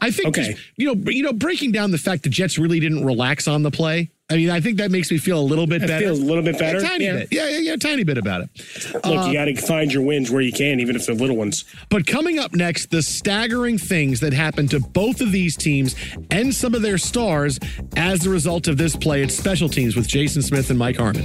[0.01, 0.53] I think, okay.
[0.53, 3.63] Just, you know, you know, breaking down the fact the Jets really didn't relax on
[3.63, 4.11] the play.
[4.31, 6.07] I mean, I think that makes me feel a little bit better.
[6.07, 6.79] Feels a little bit better.
[6.79, 7.13] A tiny yeah.
[7.13, 7.29] bit.
[7.31, 8.49] Yeah, yeah, yeah, a tiny bit about it.
[8.95, 11.37] Look, uh, you got to find your wins where you can, even if they're little
[11.37, 11.65] ones.
[11.91, 15.95] But coming up next, the staggering things that happened to both of these teams
[16.31, 17.59] and some of their stars
[17.97, 21.25] as a result of this play at special teams with Jason Smith and Mike Harmon.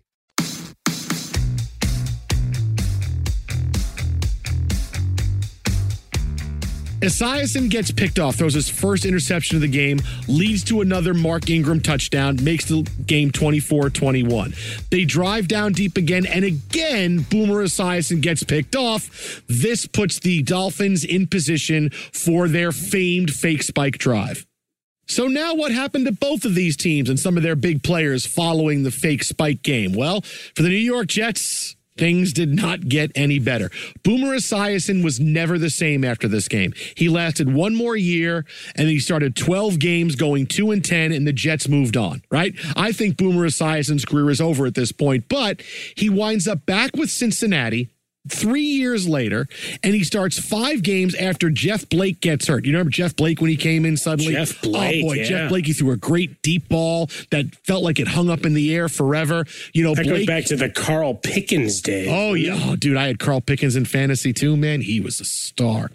[7.01, 11.49] Esiason gets picked off, throws his first interception of the game, leads to another Mark
[11.49, 14.53] Ingram touchdown, makes the game 24 21.
[14.91, 19.41] They drive down deep again, and again, Boomer Esiason gets picked off.
[19.47, 24.45] This puts the Dolphins in position for their famed fake spike drive.
[25.07, 28.25] So now what happened to both of these teams and some of their big players
[28.27, 29.93] following the fake spike game?
[29.93, 33.69] Well, for the New York Jets, Things did not get any better.
[34.03, 36.73] Boomer Esiason was never the same after this game.
[36.95, 41.27] He lasted one more year and he started 12 games going 2 and 10 and
[41.27, 42.53] the Jets moved on, right?
[42.75, 45.61] I think Boomer Esiason's career is over at this point, but
[45.95, 47.89] he winds up back with Cincinnati
[48.29, 49.47] three years later,
[49.83, 52.65] and he starts five games after Jeff Blake gets hurt.
[52.65, 54.33] You remember Jeff Blake when he came in suddenly?
[54.33, 55.03] Jeff Blake.
[55.03, 55.23] Oh boy, yeah.
[55.23, 55.65] Jeff Blake.
[55.65, 58.89] He threw a great deep ball that felt like it hung up in the air
[58.89, 59.45] forever.
[59.73, 60.17] You know, That Blake.
[60.19, 62.09] goes back to the Carl Pickens days.
[62.11, 64.55] Oh yeah, oh, dude, I had Carl Pickens in fantasy too.
[64.55, 65.89] Man, he was a star.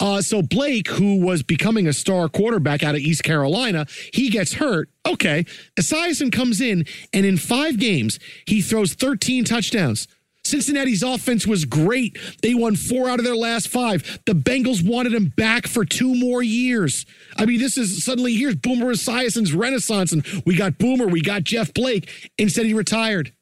[0.00, 4.54] Uh, so Blake, who was becoming a star quarterback out of East Carolina, he gets
[4.54, 4.88] hurt.
[5.06, 5.44] Okay,
[5.80, 10.06] Esiason comes in, and in five games, he throws 13 touchdowns.
[10.48, 12.18] Cincinnati's offense was great.
[12.42, 14.20] They won four out of their last five.
[14.26, 17.06] The Bengals wanted him back for two more years.
[17.36, 21.44] I mean, this is suddenly here's Boomer Esiason's renaissance, and we got Boomer, we got
[21.44, 22.30] Jeff Blake.
[22.38, 23.32] Instead, he retired.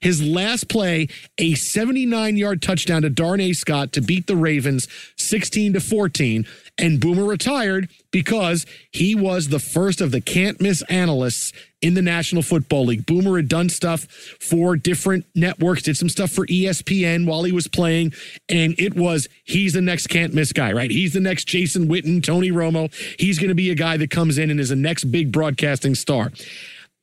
[0.00, 5.74] His last play, a 79 yard touchdown to Darnay Scott to beat the Ravens 16
[5.74, 6.46] to 14.
[6.80, 12.00] And Boomer retired because he was the first of the can't miss analysts in the
[12.00, 13.04] National Football League.
[13.04, 14.04] Boomer had done stuff
[14.40, 18.14] for different networks, did some stuff for ESPN while he was playing.
[18.48, 20.90] And it was, he's the next can't miss guy, right?
[20.90, 22.92] He's the next Jason Witten, Tony Romo.
[23.20, 25.94] He's going to be a guy that comes in and is the next big broadcasting
[25.94, 26.32] star.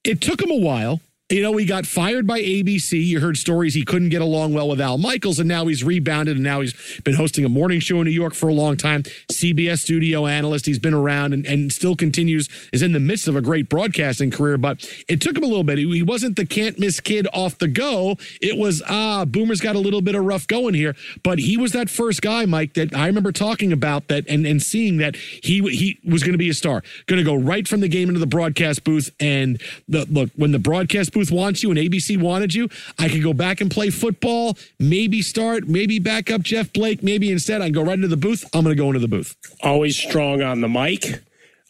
[0.03, 1.01] It took him a while.
[1.29, 3.05] You know, he got fired by ABC.
[3.05, 6.37] You heard stories he couldn't get along well with Al Michaels, and now he's rebounded,
[6.37, 9.03] and now he's been hosting a morning show in New York for a long time.
[9.29, 10.65] CBS studio analyst.
[10.65, 14.31] He's been around and, and still continues, is in the midst of a great broadcasting
[14.31, 15.77] career, but it took him a little bit.
[15.77, 18.15] He, he wasn't the can't miss kid off the go.
[18.41, 21.73] It was, ah, Boomer's got a little bit of rough going here, but he was
[21.73, 25.59] that first guy, Mike, that I remember talking about that and, and seeing that he,
[25.75, 28.21] he was going to be a star, going to go right from the game into
[28.21, 29.13] the broadcast booth.
[29.19, 33.33] And the, look, when the broadcast wants you and ABC wanted you, I could go
[33.33, 37.73] back and play football, maybe start, maybe back up Jeff Blake, maybe instead I can
[37.73, 38.45] go right into the booth.
[38.53, 39.35] I'm going to go into the booth.
[39.61, 41.23] Always strong on the mic.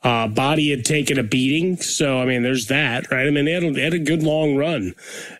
[0.03, 1.77] Uh, body had taken a beating.
[1.77, 3.27] So, I mean, there's that, right?
[3.27, 4.93] I mean, they had, they had a good long run.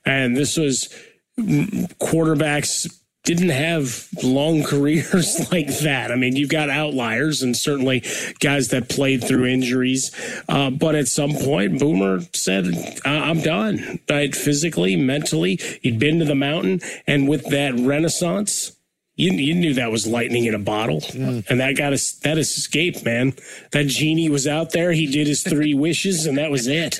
[0.05, 0.93] And this was
[1.39, 2.91] quarterbacks
[3.27, 6.11] didn't have long careers like that.
[6.11, 8.03] I mean, you've got outliers and certainly
[8.39, 10.15] guys that played through injuries.
[10.47, 13.99] Uh, but at some point, Boomer said, I'm done.
[14.09, 14.33] Right?
[14.33, 16.79] Physically, mentally, he'd been to the mountain.
[17.05, 18.71] And with that renaissance,
[19.17, 21.43] you, you knew that was lightning in a bottle, mm.
[21.49, 23.33] and that got us that escaped, man.
[23.71, 24.91] That genie was out there.
[24.91, 26.99] He did his three wishes, and that was it.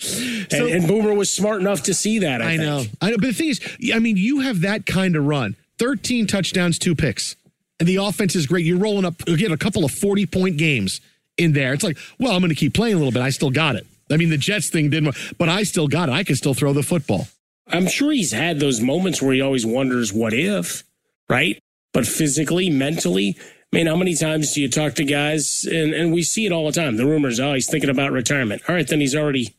[0.00, 2.40] And, so, and, Boomer was smart enough to see that.
[2.40, 2.84] I, I know.
[3.00, 3.16] I know.
[3.16, 3.60] But the thing is,
[3.92, 7.36] I mean, you have that kind of run: thirteen touchdowns, two picks,
[7.80, 8.64] and the offense is great.
[8.64, 11.00] You're rolling up again a couple of forty point games
[11.36, 11.72] in there.
[11.72, 13.22] It's like, well, I'm going to keep playing a little bit.
[13.22, 13.86] I still got it.
[14.10, 16.12] I mean, the Jets thing didn't, but I still got it.
[16.12, 17.28] I can still throw the football.
[17.70, 20.82] I'm sure he's had those moments where he always wonders, what if?
[21.28, 21.58] right?
[21.92, 23.36] But physically, mentally,
[23.72, 26.52] I mean, how many times do you talk to guys and, and we see it
[26.52, 26.96] all the time?
[26.96, 28.62] The rumors, oh, he's thinking about retirement.
[28.68, 29.54] All right, then he's already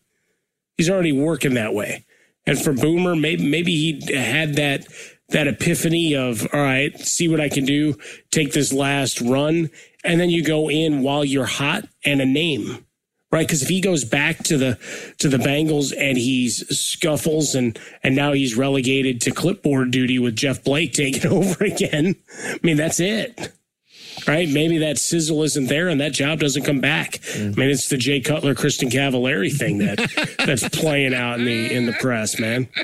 [0.80, 2.06] he's already working that way.
[2.46, 4.88] And for Boomer, maybe maybe he had that
[5.28, 7.96] that epiphany of all right, see what I can do,
[8.32, 9.70] take this last run,
[10.06, 12.86] and then you go in while you're hot and a name
[13.32, 13.46] right?
[13.46, 14.80] Because if he goes back to the
[15.20, 20.36] to the Bengals and he's scuffles and and now he's relegated to clipboard duty with
[20.36, 23.52] Jeff Blake taking over again, I mean that's it.
[24.28, 24.48] Right?
[24.50, 27.14] Maybe that sizzle isn't there and that job doesn't come back.
[27.34, 27.58] Mm.
[27.58, 31.74] I mean, it's the Jay Cutler, Kristin Cavallari thing that that's playing out in the
[31.74, 32.68] in the press, man.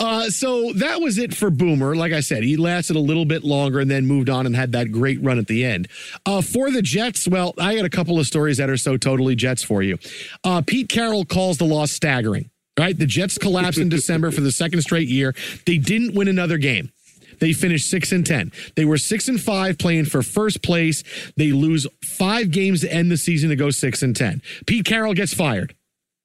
[0.00, 1.94] Uh, so that was it for Boomer.
[1.94, 4.72] Like I said, he lasted a little bit longer and then moved on and had
[4.72, 5.86] that great run at the end.
[6.26, 9.36] Uh, for the Jets, well, I got a couple of stories that are so totally
[9.36, 9.98] Jets for you.
[10.42, 12.50] Uh, Pete Carroll calls the loss staggering.
[12.76, 15.34] Right, the Jets collapsed in December for the second straight year.
[15.66, 16.92] They didn't win another game.
[17.40, 18.52] They finished six and ten.
[18.76, 21.02] They were six and five, playing for first place.
[21.36, 24.42] They lose five games to end the season to go six and ten.
[24.66, 25.74] Pete Carroll gets fired.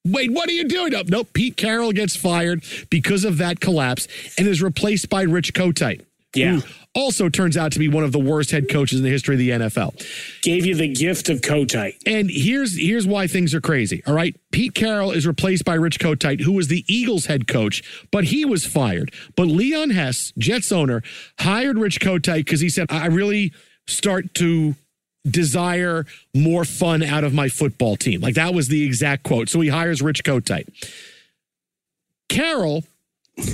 [0.06, 0.94] Wait, what are you doing?
[1.08, 1.30] Nope.
[1.34, 4.08] Pete Carroll gets fired because of that collapse
[4.38, 6.02] and is replaced by Rich Kotite.
[6.36, 6.62] Yeah.
[6.96, 9.40] also turns out to be one of the worst head coaches in the history of
[9.40, 9.94] the NFL.
[10.42, 11.96] Gave you the gift of Kotite.
[12.06, 14.04] And here's here's why things are crazy.
[14.08, 14.36] All right.
[14.52, 18.46] Pete Carroll is replaced by Rich Kotite, who was the Eagles head coach, but he
[18.46, 19.14] was fired.
[19.36, 21.02] But Leon Hess, Jets owner,
[21.40, 23.52] hired Rich Kotite because he said, I really
[23.88, 24.76] start to
[25.26, 28.22] desire more fun out of my football team.
[28.22, 29.50] Like that was the exact quote.
[29.50, 30.68] So he hires Rich Kotite.
[32.30, 32.84] Carroll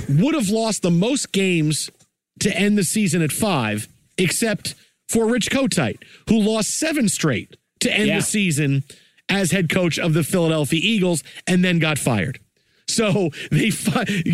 [0.08, 1.90] would have lost the most games
[2.40, 3.88] to end the season at five,
[4.18, 4.74] except
[5.08, 8.16] for Rich Kotite, who lost seven straight to end yeah.
[8.16, 8.84] the season
[9.28, 12.40] as head coach of the Philadelphia Eagles and then got fired.
[12.94, 13.70] So they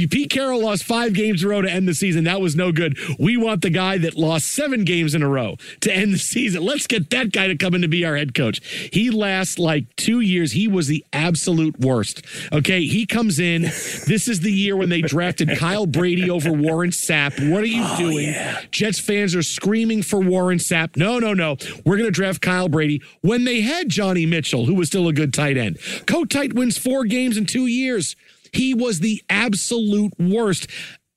[0.06, 2.24] Pete Carroll lost five games in a row to end the season.
[2.24, 2.98] That was no good.
[3.18, 6.64] We want the guy that lost seven games in a row to end the season.
[6.64, 8.60] Let's get that guy to come in to be our head coach.
[8.92, 10.52] He lasts like two years.
[10.52, 12.24] He was the absolute worst.
[12.52, 13.62] Okay, he comes in.
[13.62, 17.50] This is the year when they drafted Kyle Brady over Warren Sapp.
[17.50, 18.28] What are you oh, doing?
[18.28, 18.62] Yeah.
[18.70, 20.96] Jets fans are screaming for Warren Sapp.
[20.96, 21.56] No, no, no.
[21.84, 25.12] We're going to draft Kyle Brady when they had Johnny Mitchell, who was still a
[25.12, 25.78] good tight end.
[26.06, 28.16] Kotite wins four games in two years.
[28.56, 30.68] He was the absolute worst.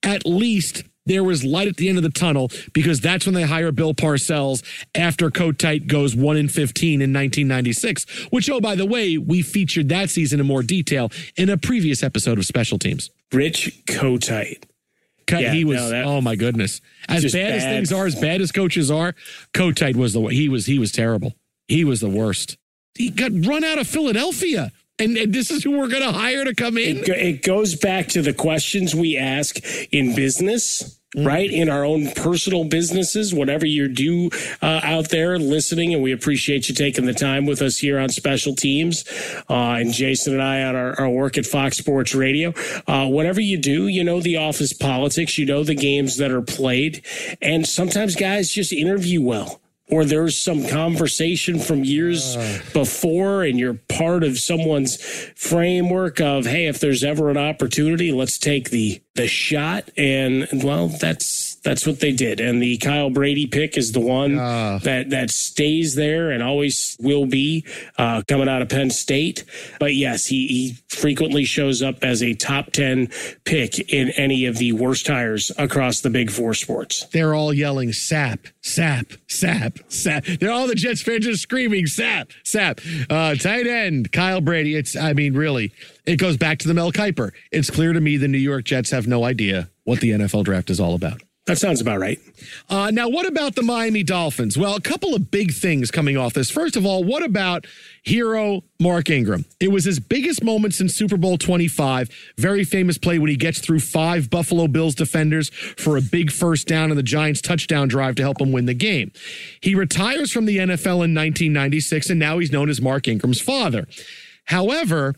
[0.03, 3.43] At least there was light at the end of the tunnel because that's when they
[3.43, 4.63] hire Bill Parcells
[4.93, 9.89] after Kotite goes 1 in 15 in 1996, which, oh, by the way, we featured
[9.89, 13.09] that season in more detail in a previous episode of Special Teams.
[13.31, 14.65] Rich Kotite.
[15.31, 15.77] Yeah, he was.
[15.77, 16.81] No, that, oh my goodness!
[17.07, 19.13] As bad, bad, as things are, as bad as coaches are,
[19.53, 21.35] Kotite was the he was he was terrible.
[21.67, 22.57] He was the worst.
[22.95, 24.71] He got run out of Philadelphia.
[24.99, 26.97] And, and, this is who we're going to hire to come in.
[26.97, 29.57] It, it, goes back to the questions we ask
[29.93, 31.25] in business, mm.
[31.25, 31.49] right?
[31.49, 34.29] In our own personal businesses, whatever you do
[34.61, 35.93] uh, out there listening.
[35.93, 39.05] And we appreciate you taking the time with us here on Special Teams
[39.49, 42.53] uh, and Jason and I on our, our, work at Fox Sports Radio.
[42.85, 46.41] Uh, whatever you do, you know the office politics, you know the games that are
[46.41, 47.05] played.
[47.41, 52.59] And sometimes guys just interview well or there's some conversation from years uh.
[52.73, 55.01] before and you're part of someone's
[55.35, 60.87] framework of hey if there's ever an opportunity let's take the the shot and well
[60.87, 64.79] that's that's what they did and the Kyle Brady pick is the one uh.
[64.83, 67.65] that that stays there and always will be
[67.97, 69.43] uh, coming out of Penn State
[69.79, 73.09] but yes he, he frequently shows up as a top 10
[73.45, 77.89] pick in any of the worst hires across the big four sports they're all yelling
[77.89, 80.39] Sapp Sapp Sapp Sapp.
[80.39, 82.79] They're all the Jets fans are screaming, Sapp, Sapp.
[83.09, 84.75] Uh, tight end, Kyle Brady.
[84.75, 85.71] It's, I mean, really,
[86.05, 87.31] it goes back to the Mel Kiper.
[87.51, 90.69] It's clear to me the New York Jets have no idea what the NFL draft
[90.69, 91.21] is all about.
[91.49, 92.19] That sounds about right.
[92.69, 94.55] Uh, now, what about the Miami Dolphins?
[94.55, 96.51] Well, a couple of big things coming off this.
[96.51, 97.65] First of all, what about
[98.03, 99.45] hero Mark Ingram?
[99.59, 102.11] It was his biggest moment since Super Bowl 25.
[102.37, 106.67] Very famous play when he gets through five Buffalo Bills defenders for a big first
[106.67, 109.11] down in the Giants touchdown drive to help him win the game.
[109.59, 113.87] He retires from the NFL in 1996, and now he's known as Mark Ingram's father.
[114.45, 115.15] However,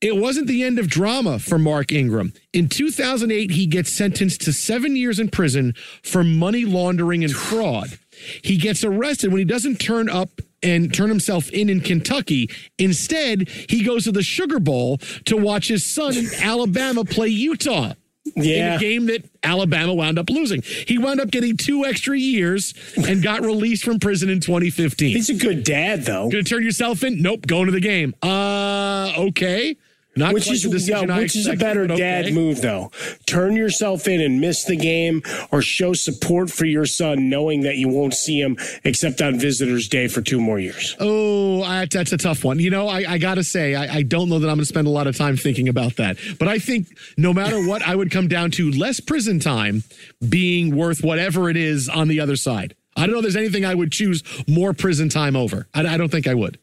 [0.00, 2.32] it wasn't the end of drama for Mark Ingram.
[2.52, 7.98] In 2008, he gets sentenced to seven years in prison for money laundering and fraud.
[8.42, 12.50] He gets arrested when he doesn't turn up and turn himself in in Kentucky.
[12.78, 17.94] Instead, he goes to the Sugar Bowl to watch his son in Alabama play Utah.
[18.36, 18.72] Yeah.
[18.72, 20.62] In a game that Alabama wound up losing.
[20.62, 25.08] He wound up getting two extra years and got released from prison in 2015.
[25.08, 26.28] He's a good dad, though.
[26.28, 27.22] Gonna turn yourself in?
[27.22, 28.14] Nope, going to the game.
[28.22, 29.76] Uh, okay.
[30.20, 32.90] Not which is yeah, which is a better dad move though.
[33.26, 37.76] Turn yourself in and miss the game, or show support for your son, knowing that
[37.76, 40.94] you won't see him except on Visitors Day for two more years.
[41.00, 42.58] Oh, that's a tough one.
[42.58, 44.66] You know, I, I got to say, I, I don't know that I'm going to
[44.66, 46.18] spend a lot of time thinking about that.
[46.38, 49.84] But I think no matter what, I would come down to less prison time
[50.28, 52.74] being worth whatever it is on the other side.
[52.96, 53.18] I don't know.
[53.18, 55.66] If there's anything I would choose more prison time over.
[55.72, 56.58] I, I don't think I would.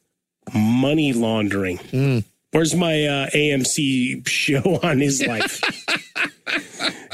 [0.54, 1.78] Money laundering.
[1.78, 2.24] Mm.
[2.52, 5.62] Where's my uh, AMC show on his life?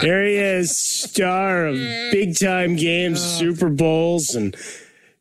[0.01, 4.55] there he is, star of big time games, Super Bowls, and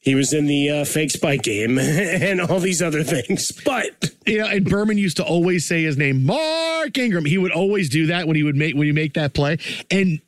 [0.00, 3.52] he was in the uh, fake spike game and all these other things.
[3.64, 7.24] But you know, and Berman used to always say his name, Mark Ingram.
[7.24, 9.58] He would always do that when he would make when you make that play,
[9.90, 10.20] and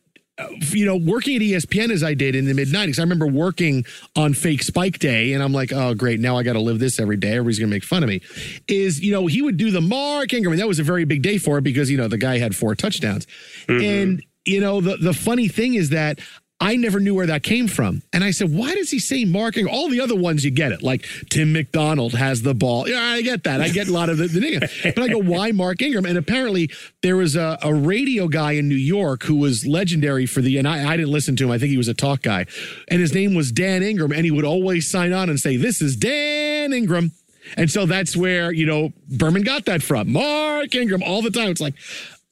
[0.72, 3.84] you know, working at ESPN as I did in the mid 90s, I remember working
[4.16, 6.98] on fake spike day, and I'm like, oh, great, now I got to live this
[6.98, 7.32] every day.
[7.32, 8.20] Everybody's going to make fun of me.
[8.66, 11.22] Is, you know, he would do the Mark Ingram, and that was a very big
[11.22, 13.26] day for it because, you know, the guy had four touchdowns.
[13.68, 13.84] Mm-hmm.
[13.84, 16.18] And, you know, the, the funny thing is that
[16.64, 18.00] I never knew where that came from.
[18.14, 19.66] And I said, why does he say marking?
[19.66, 20.82] All the other ones, you get it.
[20.82, 22.88] Like Tim McDonald has the ball.
[22.88, 23.60] Yeah, I get that.
[23.60, 26.06] I get a lot of the, the But I go, why Mark Ingram?
[26.06, 26.70] And apparently
[27.02, 30.66] there was a, a radio guy in New York who was legendary for the, and
[30.66, 31.50] I, I didn't listen to him.
[31.50, 32.46] I think he was a talk guy.
[32.88, 34.12] And his name was Dan Ingram.
[34.12, 37.12] And he would always sign on and say, this is Dan Ingram.
[37.58, 40.10] And so that's where, you know, Berman got that from.
[40.12, 41.50] Mark Ingram all the time.
[41.50, 41.74] It's like,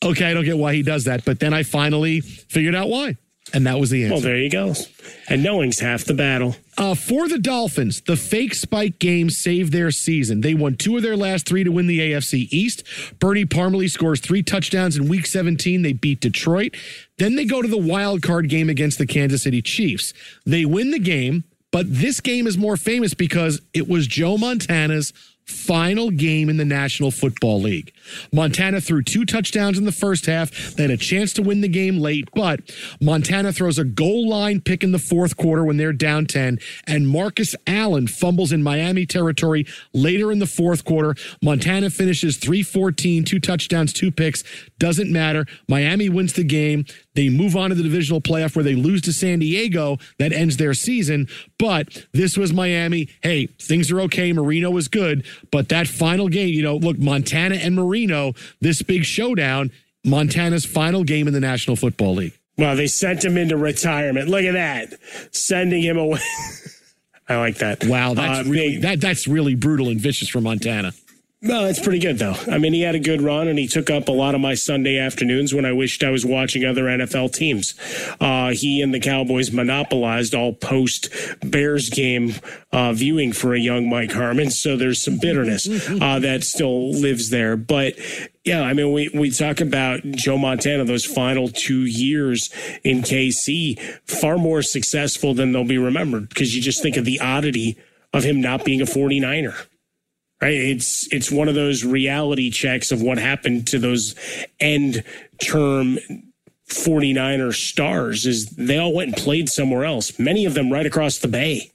[0.03, 1.27] okay, I don't get why he does that.
[1.27, 3.19] But then I finally figured out why.
[3.55, 4.15] And that was the answer.
[4.15, 4.75] Well, there you go.
[5.29, 6.57] And knowing's half the battle.
[6.79, 10.41] Uh, for the Dolphins, the fake spike game saved their season.
[10.41, 12.83] They won two of their last three to win the AFC East.
[13.19, 15.83] Bernie Parmalee scores three touchdowns in week 17.
[15.83, 16.75] They beat Detroit.
[17.19, 20.15] Then they go to the wild card game against the Kansas City Chiefs.
[20.47, 25.13] They win the game, but this game is more famous because it was Joe Montana's
[25.53, 27.93] final game in the National Football League.
[28.33, 30.51] Montana threw two touchdowns in the first half.
[30.75, 32.61] They had a chance to win the game late, but
[33.01, 37.09] Montana throws a goal line pick in the fourth quarter when they're down 10, and
[37.09, 41.15] Marcus Allen fumbles in Miami territory later in the fourth quarter.
[41.43, 44.43] Montana finishes 314, two touchdowns, two picks.
[44.79, 45.47] Doesn't matter.
[45.69, 46.87] Miami wins the game.
[47.15, 49.99] They move on to the divisional playoff where they lose to San Diego.
[50.19, 51.29] That ends their season.
[51.59, 53.09] But this was Miami.
[53.23, 54.33] Hey, things are okay.
[54.33, 55.27] Marino was good.
[55.51, 59.71] But that final game, you know, look, Montana and Marino, this big showdown,
[60.05, 62.39] Montana's final game in the National Football League.
[62.59, 64.29] Well, they sent him into retirement.
[64.29, 65.35] Look at that.
[65.35, 66.21] Sending him away.
[67.29, 67.85] I like that.
[67.85, 70.93] Wow, that's uh, really they, that that's really brutal and vicious for Montana.
[71.45, 72.37] No, it's pretty good though.
[72.49, 74.55] I mean, he had a good run, and he took up a lot of my
[74.55, 77.75] Sunday afternoons when I wished I was watching other NFL teams.
[78.21, 81.09] Uh, he and the Cowboys monopolized all post
[81.43, 82.35] Bears game
[82.71, 85.67] uh, viewing for a young Mike Harmon, so there's some bitterness
[86.01, 87.57] uh, that still lives there.
[87.57, 87.95] But
[88.45, 92.51] yeah, I mean, we, we talk about Joe Montana, those final two years
[92.85, 97.19] in KC, far more successful than they'll be remembered because you just think of the
[97.19, 97.77] oddity
[98.13, 99.67] of him not being a 49er
[100.43, 100.55] right?
[100.55, 104.15] It's it's one of those reality checks of what happened to those
[104.61, 105.05] end
[105.39, 105.99] term
[106.69, 110.19] 49er stars is they all went and played somewhere else.
[110.19, 111.71] Many of them right across the bay.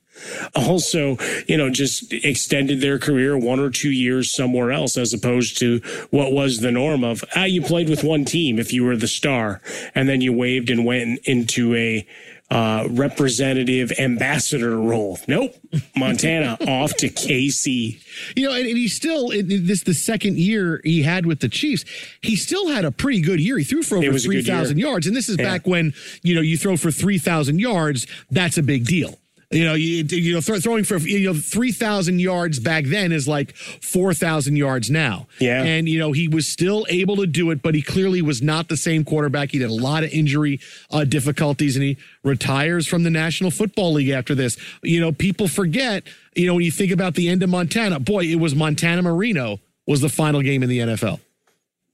[0.55, 5.59] Also, you know, just extended their career one or two years somewhere else as opposed
[5.59, 8.97] to what was the norm of ah, you played with one team if you were
[8.97, 9.61] the star
[9.93, 12.05] and then you waved and went into a
[12.49, 15.19] uh, representative ambassador role.
[15.27, 15.53] Nope.
[15.95, 18.01] Montana off to KC.
[18.35, 21.83] You know, and, and he still, this the second year he had with the Chiefs,
[22.21, 23.57] he still had a pretty good year.
[23.57, 25.07] He threw for over 3,000 yards.
[25.07, 25.45] And this is yeah.
[25.45, 25.93] back when,
[26.23, 29.19] you know, you throw for 3,000 yards, that's a big deal.
[29.49, 33.13] You know, you, you know, th- throwing for you know three thousand yards back then
[33.13, 35.27] is like four thousand yards now.
[35.39, 38.41] Yeah, and you know he was still able to do it, but he clearly was
[38.41, 39.51] not the same quarterback.
[39.51, 40.59] He had a lot of injury
[40.91, 44.57] uh, difficulties, and he retires from the National Football League after this.
[44.83, 46.03] You know, people forget.
[46.35, 49.59] You know, when you think about the end of Montana, boy, it was Montana Marino
[49.87, 51.19] was the final game in the NFL.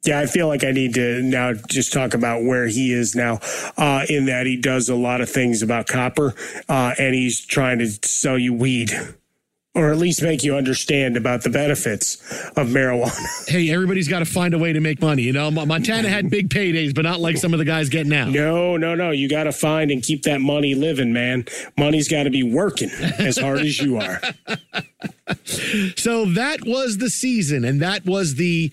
[0.04, 3.40] Yeah, I feel like I need to now just talk about where he is now,
[3.78, 6.36] uh, in that he does a lot of things about copper,
[6.68, 8.92] uh, and he's trying to sell you weed.
[9.76, 12.22] Or at least make you understand about the benefits
[12.56, 13.18] of marijuana.
[13.48, 15.24] Hey, everybody's got to find a way to make money.
[15.24, 18.30] You know, Montana had big paydays, but not like some of the guys getting out.
[18.30, 19.10] No, no, no.
[19.10, 21.46] You got to find and keep that money living, man.
[21.76, 24.22] Money's got to be working as hard as you are.
[25.96, 28.72] so that was the season, and that was the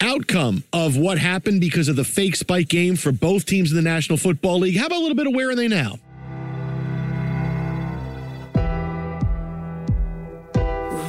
[0.00, 3.82] outcome of what happened because of the fake spike game for both teams in the
[3.82, 4.76] National Football League.
[4.76, 5.98] How about a little bit of where are they now?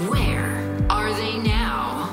[0.07, 2.09] Where are they now?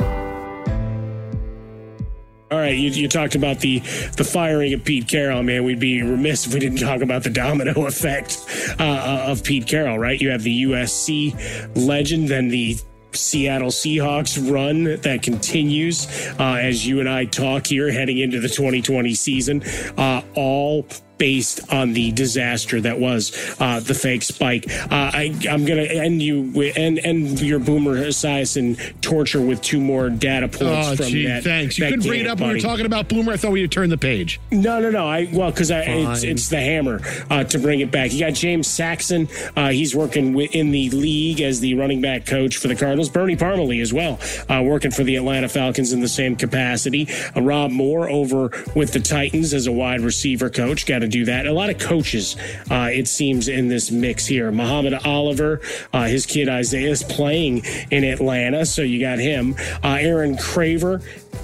[2.51, 3.79] All right, you, you talked about the
[4.17, 5.43] the firing of Pete Carroll.
[5.43, 8.45] Man, we'd be remiss if we didn't talk about the domino effect
[8.81, 9.99] uh, of Pete Carroll.
[9.99, 12.77] Right, you have the USC legend, then the
[13.17, 16.07] Seattle Seahawks run that continues
[16.39, 19.63] uh, as you and I talk here heading into the 2020 season,
[19.97, 20.87] uh, all
[21.19, 24.67] based on the disaster that was uh, the fake spike.
[24.71, 29.63] Uh, I, am going to end you with, end, end your Boomer Esiason torture with
[29.63, 31.45] two more data points oh, from gee, that.
[31.45, 31.79] Thanks.
[31.79, 33.33] You that couldn't bring it up when we were talking about Boomer.
[33.33, 34.41] I thought we had turned the page.
[34.51, 35.07] No, no, no.
[35.07, 37.01] I well because it's, it's the hammer
[37.31, 38.13] uh, to bring it back.
[38.13, 39.29] You got James Saxon.
[39.57, 43.09] Uh, he's working in the league as the running back coach for the Cardinals.
[43.09, 47.09] Bernie Parmalee as well, uh, working for the Atlanta Falcons in the same capacity.
[47.37, 50.87] Uh, Rob Moore over with the Titans as a wide receiver coach.
[50.87, 51.47] Got to do that.
[51.47, 52.37] A lot of coaches,
[52.71, 54.51] uh, it seems, in this mix here.
[54.51, 55.61] Muhammad Oliver,
[55.93, 59.55] uh, his kid Isaiah is playing in Atlanta, so you got him.
[59.83, 61.03] Uh, Aaron Craver,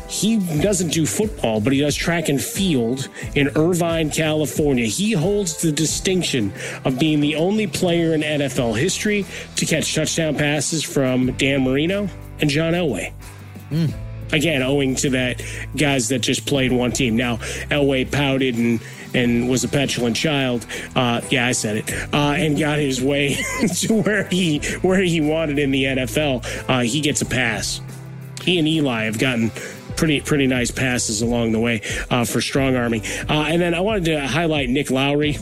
[0.09, 4.87] he doesn't do football, but he does track and field in Irvine, California.
[4.87, 6.53] He holds the distinction
[6.85, 9.25] of being the only player in NFL history
[9.57, 12.09] to catch touchdown passes from Dan Marino
[12.41, 13.13] and John Elway.
[13.71, 13.93] Mm.
[14.33, 15.43] Again, owing to that
[15.77, 17.17] guys that just played one team.
[17.17, 17.37] Now,
[17.71, 18.81] Elway pouted and
[19.15, 20.67] and was a petulant child.
[20.95, 21.93] Uh, yeah, I said it.
[22.13, 23.35] Uh, and got his way
[23.79, 26.45] to where he where he wanted in the NFL.
[26.69, 27.81] Uh, he gets a pass.
[28.43, 29.51] He and Eli have gotten
[29.97, 33.03] pretty pretty nice passes along the way uh, for strong arming.
[33.29, 35.37] Uh, and then I wanted to highlight Nick Lowery.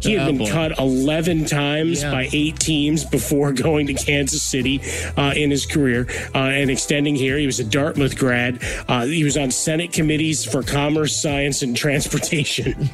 [0.00, 2.10] He had been cut 11 times Yeah.
[2.10, 4.80] by eight teams before going to Kansas City
[5.16, 7.38] uh, in his career uh, and extending here.
[7.38, 8.62] He was a Dartmouth grad.
[8.88, 12.72] Uh, he was on Senate committees for commerce, science, and transportation.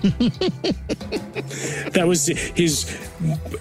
[1.92, 2.86] that was his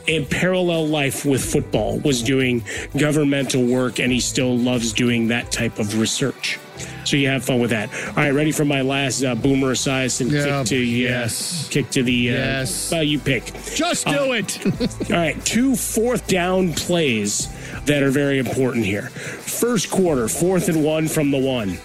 [0.07, 2.63] in parallel life with football was doing
[2.97, 6.57] governmental work and he still loves doing that type of research
[7.05, 10.31] so you have fun with that all right ready for my last uh, Boomer Esiason
[10.31, 11.67] Yeah, kick to yes.
[11.69, 12.91] kick to the uh, Yes.
[12.91, 13.45] well you pick
[13.75, 14.59] Just Uh, do it.
[15.11, 17.47] all right, two fourth down plays
[17.85, 19.03] that are very important here.
[19.09, 21.77] First quarter, fourth and one from the one.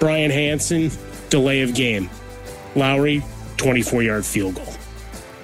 [0.00, 0.90] Brian Hansen,
[1.30, 2.10] delay of game.
[2.74, 3.22] Lowery,
[3.56, 4.74] 24 yard field goal.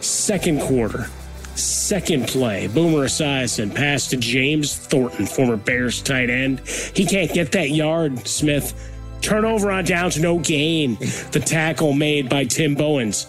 [0.00, 1.06] Second quarter,
[1.54, 2.66] second play.
[2.66, 6.60] Boomer Esiason pass to James Thornton, former Bears tight end.
[6.94, 8.74] He can't get that yard, Smith.
[9.20, 10.96] Turnover on downs, no gain.
[11.32, 13.26] The tackle made by Tim Bowens.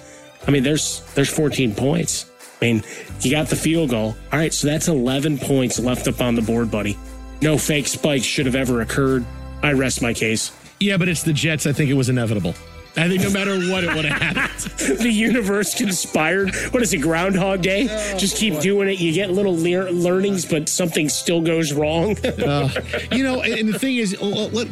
[0.48, 2.32] I mean, there's there's 14 points.
[2.62, 2.84] I mean,
[3.22, 4.16] you got the field goal.
[4.32, 6.98] All right, so that's 11 points left up on the board, buddy.
[7.42, 9.26] No fake spikes should have ever occurred.
[9.64, 10.52] I rest my case.
[10.80, 11.66] yeah, but it's the Jets.
[11.68, 12.56] I think it was inevitable.
[12.98, 14.72] I think no matter what, it would have happened.
[15.00, 16.54] the universe conspired.
[16.72, 17.86] What is it, Groundhog Day?
[18.18, 19.00] Just keep doing it.
[19.00, 22.18] You get little lear- learnings, but something still goes wrong.
[22.42, 22.70] Uh,
[23.12, 24.12] you know, and, and the thing is,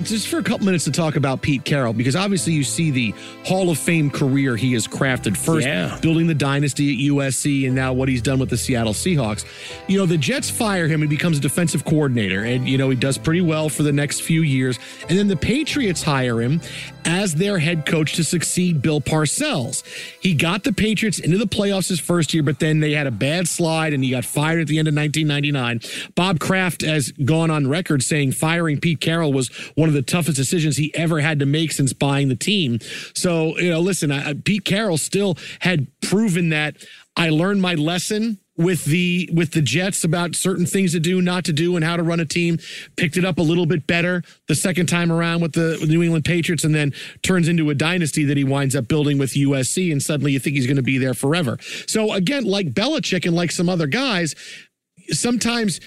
[0.04, 3.14] just for a couple minutes to talk about Pete Carroll, because obviously you see the
[3.46, 5.38] Hall of Fame career he has crafted.
[5.38, 5.98] First, Yeah.
[6.02, 9.46] building the dynasty at USC, and now what he's done with the Seattle Seahawks.
[9.88, 12.96] You know, the Jets fire him, he becomes a defensive coordinator, and, you know, he
[12.96, 14.80] does pretty well for the next few years.
[15.08, 16.60] And then the Patriots hire him
[17.06, 19.84] as their head coach to succeed Bill Parcells.
[20.20, 23.12] He got the Patriots into the playoffs his first year, but then they had a
[23.12, 26.12] bad slide and he got fired at the end of 1999.
[26.16, 30.38] Bob Kraft has gone on record saying firing Pete Carroll was one of the toughest
[30.38, 32.80] decisions he ever had to make since buying the team.
[33.16, 36.78] So, you know, listen, I, Pete Carroll still had proven that
[37.16, 41.46] I learned my lesson with the with the Jets about certain things to do, not
[41.46, 42.60] to do, and how to run a team.
[42.98, 46.26] Picked it up a little bit better the second time around with the, New England
[46.26, 46.94] Patriots, and then
[47.24, 49.94] turns into a dynasty that he winds up building with USC.
[49.94, 51.58] And suddenly you think he's going to be there forever.
[51.88, 54.36] So again, like Belichick and like some other guys,
[55.10, 55.80] sometimes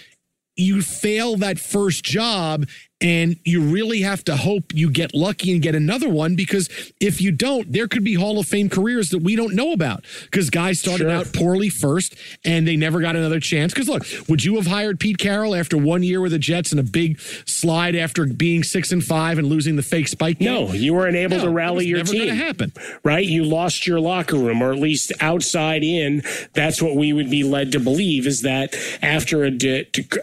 [0.57, 2.67] you fail that first job
[3.03, 6.69] and you really have to hope you get lucky and get another one because
[7.01, 10.05] if you don't, there could be Hall of Fame careers that we don't know about
[10.25, 11.11] because guys started Sure.
[11.11, 13.73] out poorly first and they never got another chance.
[13.75, 16.79] Because look, would you have hired Pete Carroll after one year with the Jets and
[16.81, 20.39] a big slide after being six and five and losing the fake spike?
[20.39, 20.49] game?
[20.53, 22.29] No, you weren't able No, to rally your never team.
[22.29, 22.73] gonna happen.
[23.03, 23.27] Right?
[23.27, 26.23] You lost your locker room, or at least outside in.
[26.53, 29.51] That's what we would be led to believe is that after a,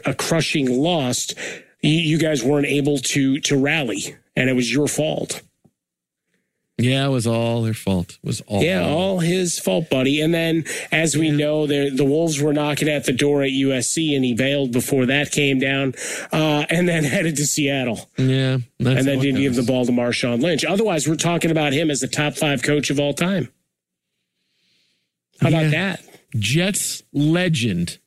[0.06, 1.34] a crushing loss,
[1.82, 5.42] you, guys weren't able to to rally, and it was your fault.
[6.82, 8.12] Yeah, it was all their fault.
[8.24, 8.64] It was all.
[8.64, 10.22] Yeah, all his fault, buddy.
[10.22, 10.64] And then,
[10.94, 14.34] as we know, the the Wolves were knocking at the door at USC, and he
[14.34, 15.94] bailed before that came down,
[16.32, 18.10] uh, and then headed to Seattle.
[18.18, 20.64] Yeah, that's and then didn't give the ball to Marshawn Lynch.
[20.64, 23.50] Otherwise, we're talking about him as the top five coach of all time.
[25.42, 25.70] How about Yeah.
[25.72, 26.04] that?
[26.38, 27.98] Jets legend.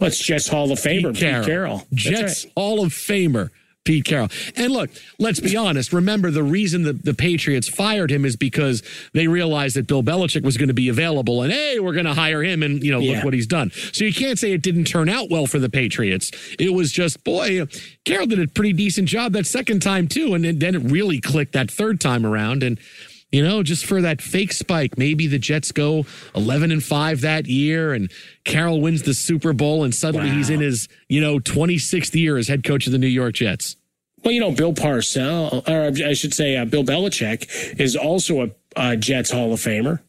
[0.00, 1.78] Let's Jets Hall of Famer Pete Carroll.
[1.90, 2.52] That's Jets right.
[2.56, 3.50] Hall of Famer.
[3.84, 4.28] Pete Carroll.
[4.56, 4.90] And look,
[5.20, 5.92] let's be honest.
[5.92, 8.82] Remember, the reason the, the Patriots fired him is because
[9.14, 12.12] they realized that Bill Belichick was going to be available and, hey, we're going to
[12.12, 13.12] hire him and, you know, Yeah.
[13.18, 13.70] look what he's done.
[13.92, 16.32] So you can't say it didn't turn out well for the Patriots.
[16.58, 17.64] It was just, boy,
[18.04, 20.34] Carroll did a pretty decent job that second time, too.
[20.34, 22.64] And then it really clicked that third time around.
[22.64, 22.80] And,
[23.36, 27.44] you know, just for that fake spike, maybe the Jets go 11 and 5 that
[27.44, 28.10] year and
[28.44, 32.48] Carroll wins the Super Bowl and suddenly he's in his, you know, 26th year as
[32.48, 33.76] head coach of the New York Jets.
[34.24, 38.50] Well, you know, Bill Parcell, or I should say, uh, Bill Belichick is also a
[38.74, 40.00] uh, Jets Hall of Famer.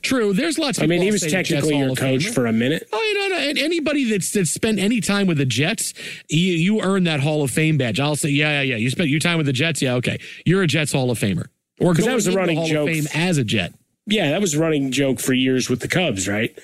[0.00, 0.78] True, there's lots.
[0.78, 2.86] Of I mean, he was technically your coach for a minute.
[2.92, 5.94] Oh, you know, and anybody that's that's spent any time with the Jets,
[6.28, 7.98] you, you earn that Hall of Fame badge.
[8.00, 8.76] I'll say, yeah, yeah, yeah.
[8.76, 10.18] You spent your time with the Jets, yeah, okay.
[10.44, 11.46] You're a Jets Hall of Famer,
[11.80, 12.88] or 'Cause that was a running Hall joke.
[12.88, 13.72] Fame as a Jet.
[14.06, 16.56] Yeah, that was a running joke for years with the Cubs, right?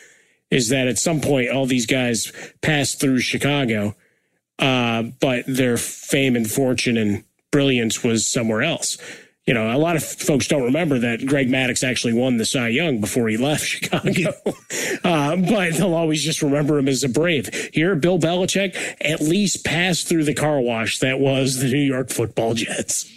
[0.51, 3.95] Is that at some point all these guys passed through Chicago,
[4.59, 8.99] uh, but their fame and fortune and brilliance was somewhere else.
[9.47, 12.69] You know, a lot of folks don't remember that Greg Maddux actually won the Cy
[12.69, 14.33] Young before he left Chicago.
[15.03, 17.49] uh, but they'll always just remember him as a brave.
[17.73, 22.11] Here, Bill Belichick at least passed through the car wash that was the New York
[22.11, 23.11] football Jets.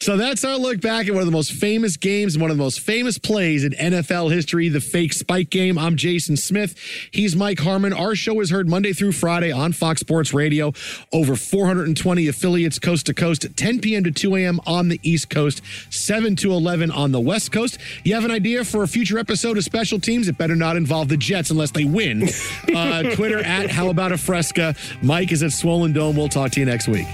[0.00, 2.56] So that's our look back at one of the most famous games and one of
[2.56, 5.78] the most famous plays in NFL history, the fake spike game.
[5.78, 6.76] I'm Jason Smith.
[7.10, 7.92] He's Mike Harmon.
[7.92, 10.72] Our show is heard Monday through Friday on Fox Sports Radio,
[11.12, 14.04] over 420 affiliates coast to coast, 10 p.m.
[14.04, 14.60] to 2 a.m.
[14.66, 17.78] on the East Coast, 7 to 11 on the West Coast.
[18.04, 20.28] You have an idea for a future episode of Special Teams?
[20.28, 22.28] It better not involve the Jets unless they win.
[22.76, 24.74] Uh, Twitter at How About a Fresca.
[25.02, 26.16] Mike is at Swollen Dome.
[26.16, 27.06] We'll talk to you next week.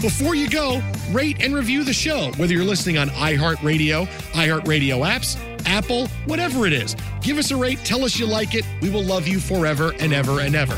[0.00, 5.38] Before you go, rate and review the show, whether you're listening on iHeartRadio, iHeartRadio apps,
[5.66, 6.96] Apple, whatever it is.
[7.20, 8.64] Give us a rate, tell us you like it.
[8.80, 10.74] We will love you forever and ever and ever.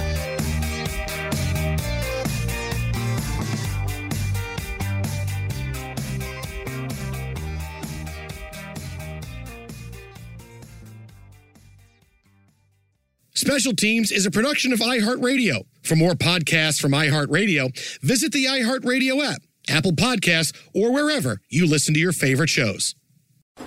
[13.35, 15.65] Special Teams is a production of iHeartRadio.
[15.83, 21.93] For more podcasts from iHeartRadio, visit the iHeartRadio app, Apple Podcasts, or wherever you listen
[21.95, 22.95] to your favorite shows.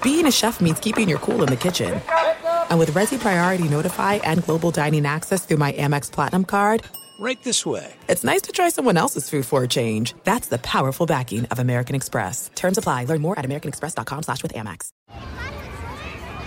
[0.01, 2.01] Being a chef means keeping your cool in the kitchen.
[2.69, 6.83] And with Resy Priority Notify and Global Dining Access through my Amex Platinum card,
[7.17, 7.93] Right this way.
[8.09, 10.13] it's nice to try someone else's food for a change.
[10.25, 12.49] That's the powerful backing of American Express.
[12.55, 13.05] Terms apply.
[13.05, 14.89] Learn more at americanexpress.com slash with Amex.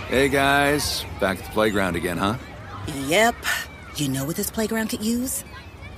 [0.09, 2.35] Hey guys, back at the playground again, huh?
[3.07, 3.35] Yep.
[3.95, 5.43] You know what this playground could use?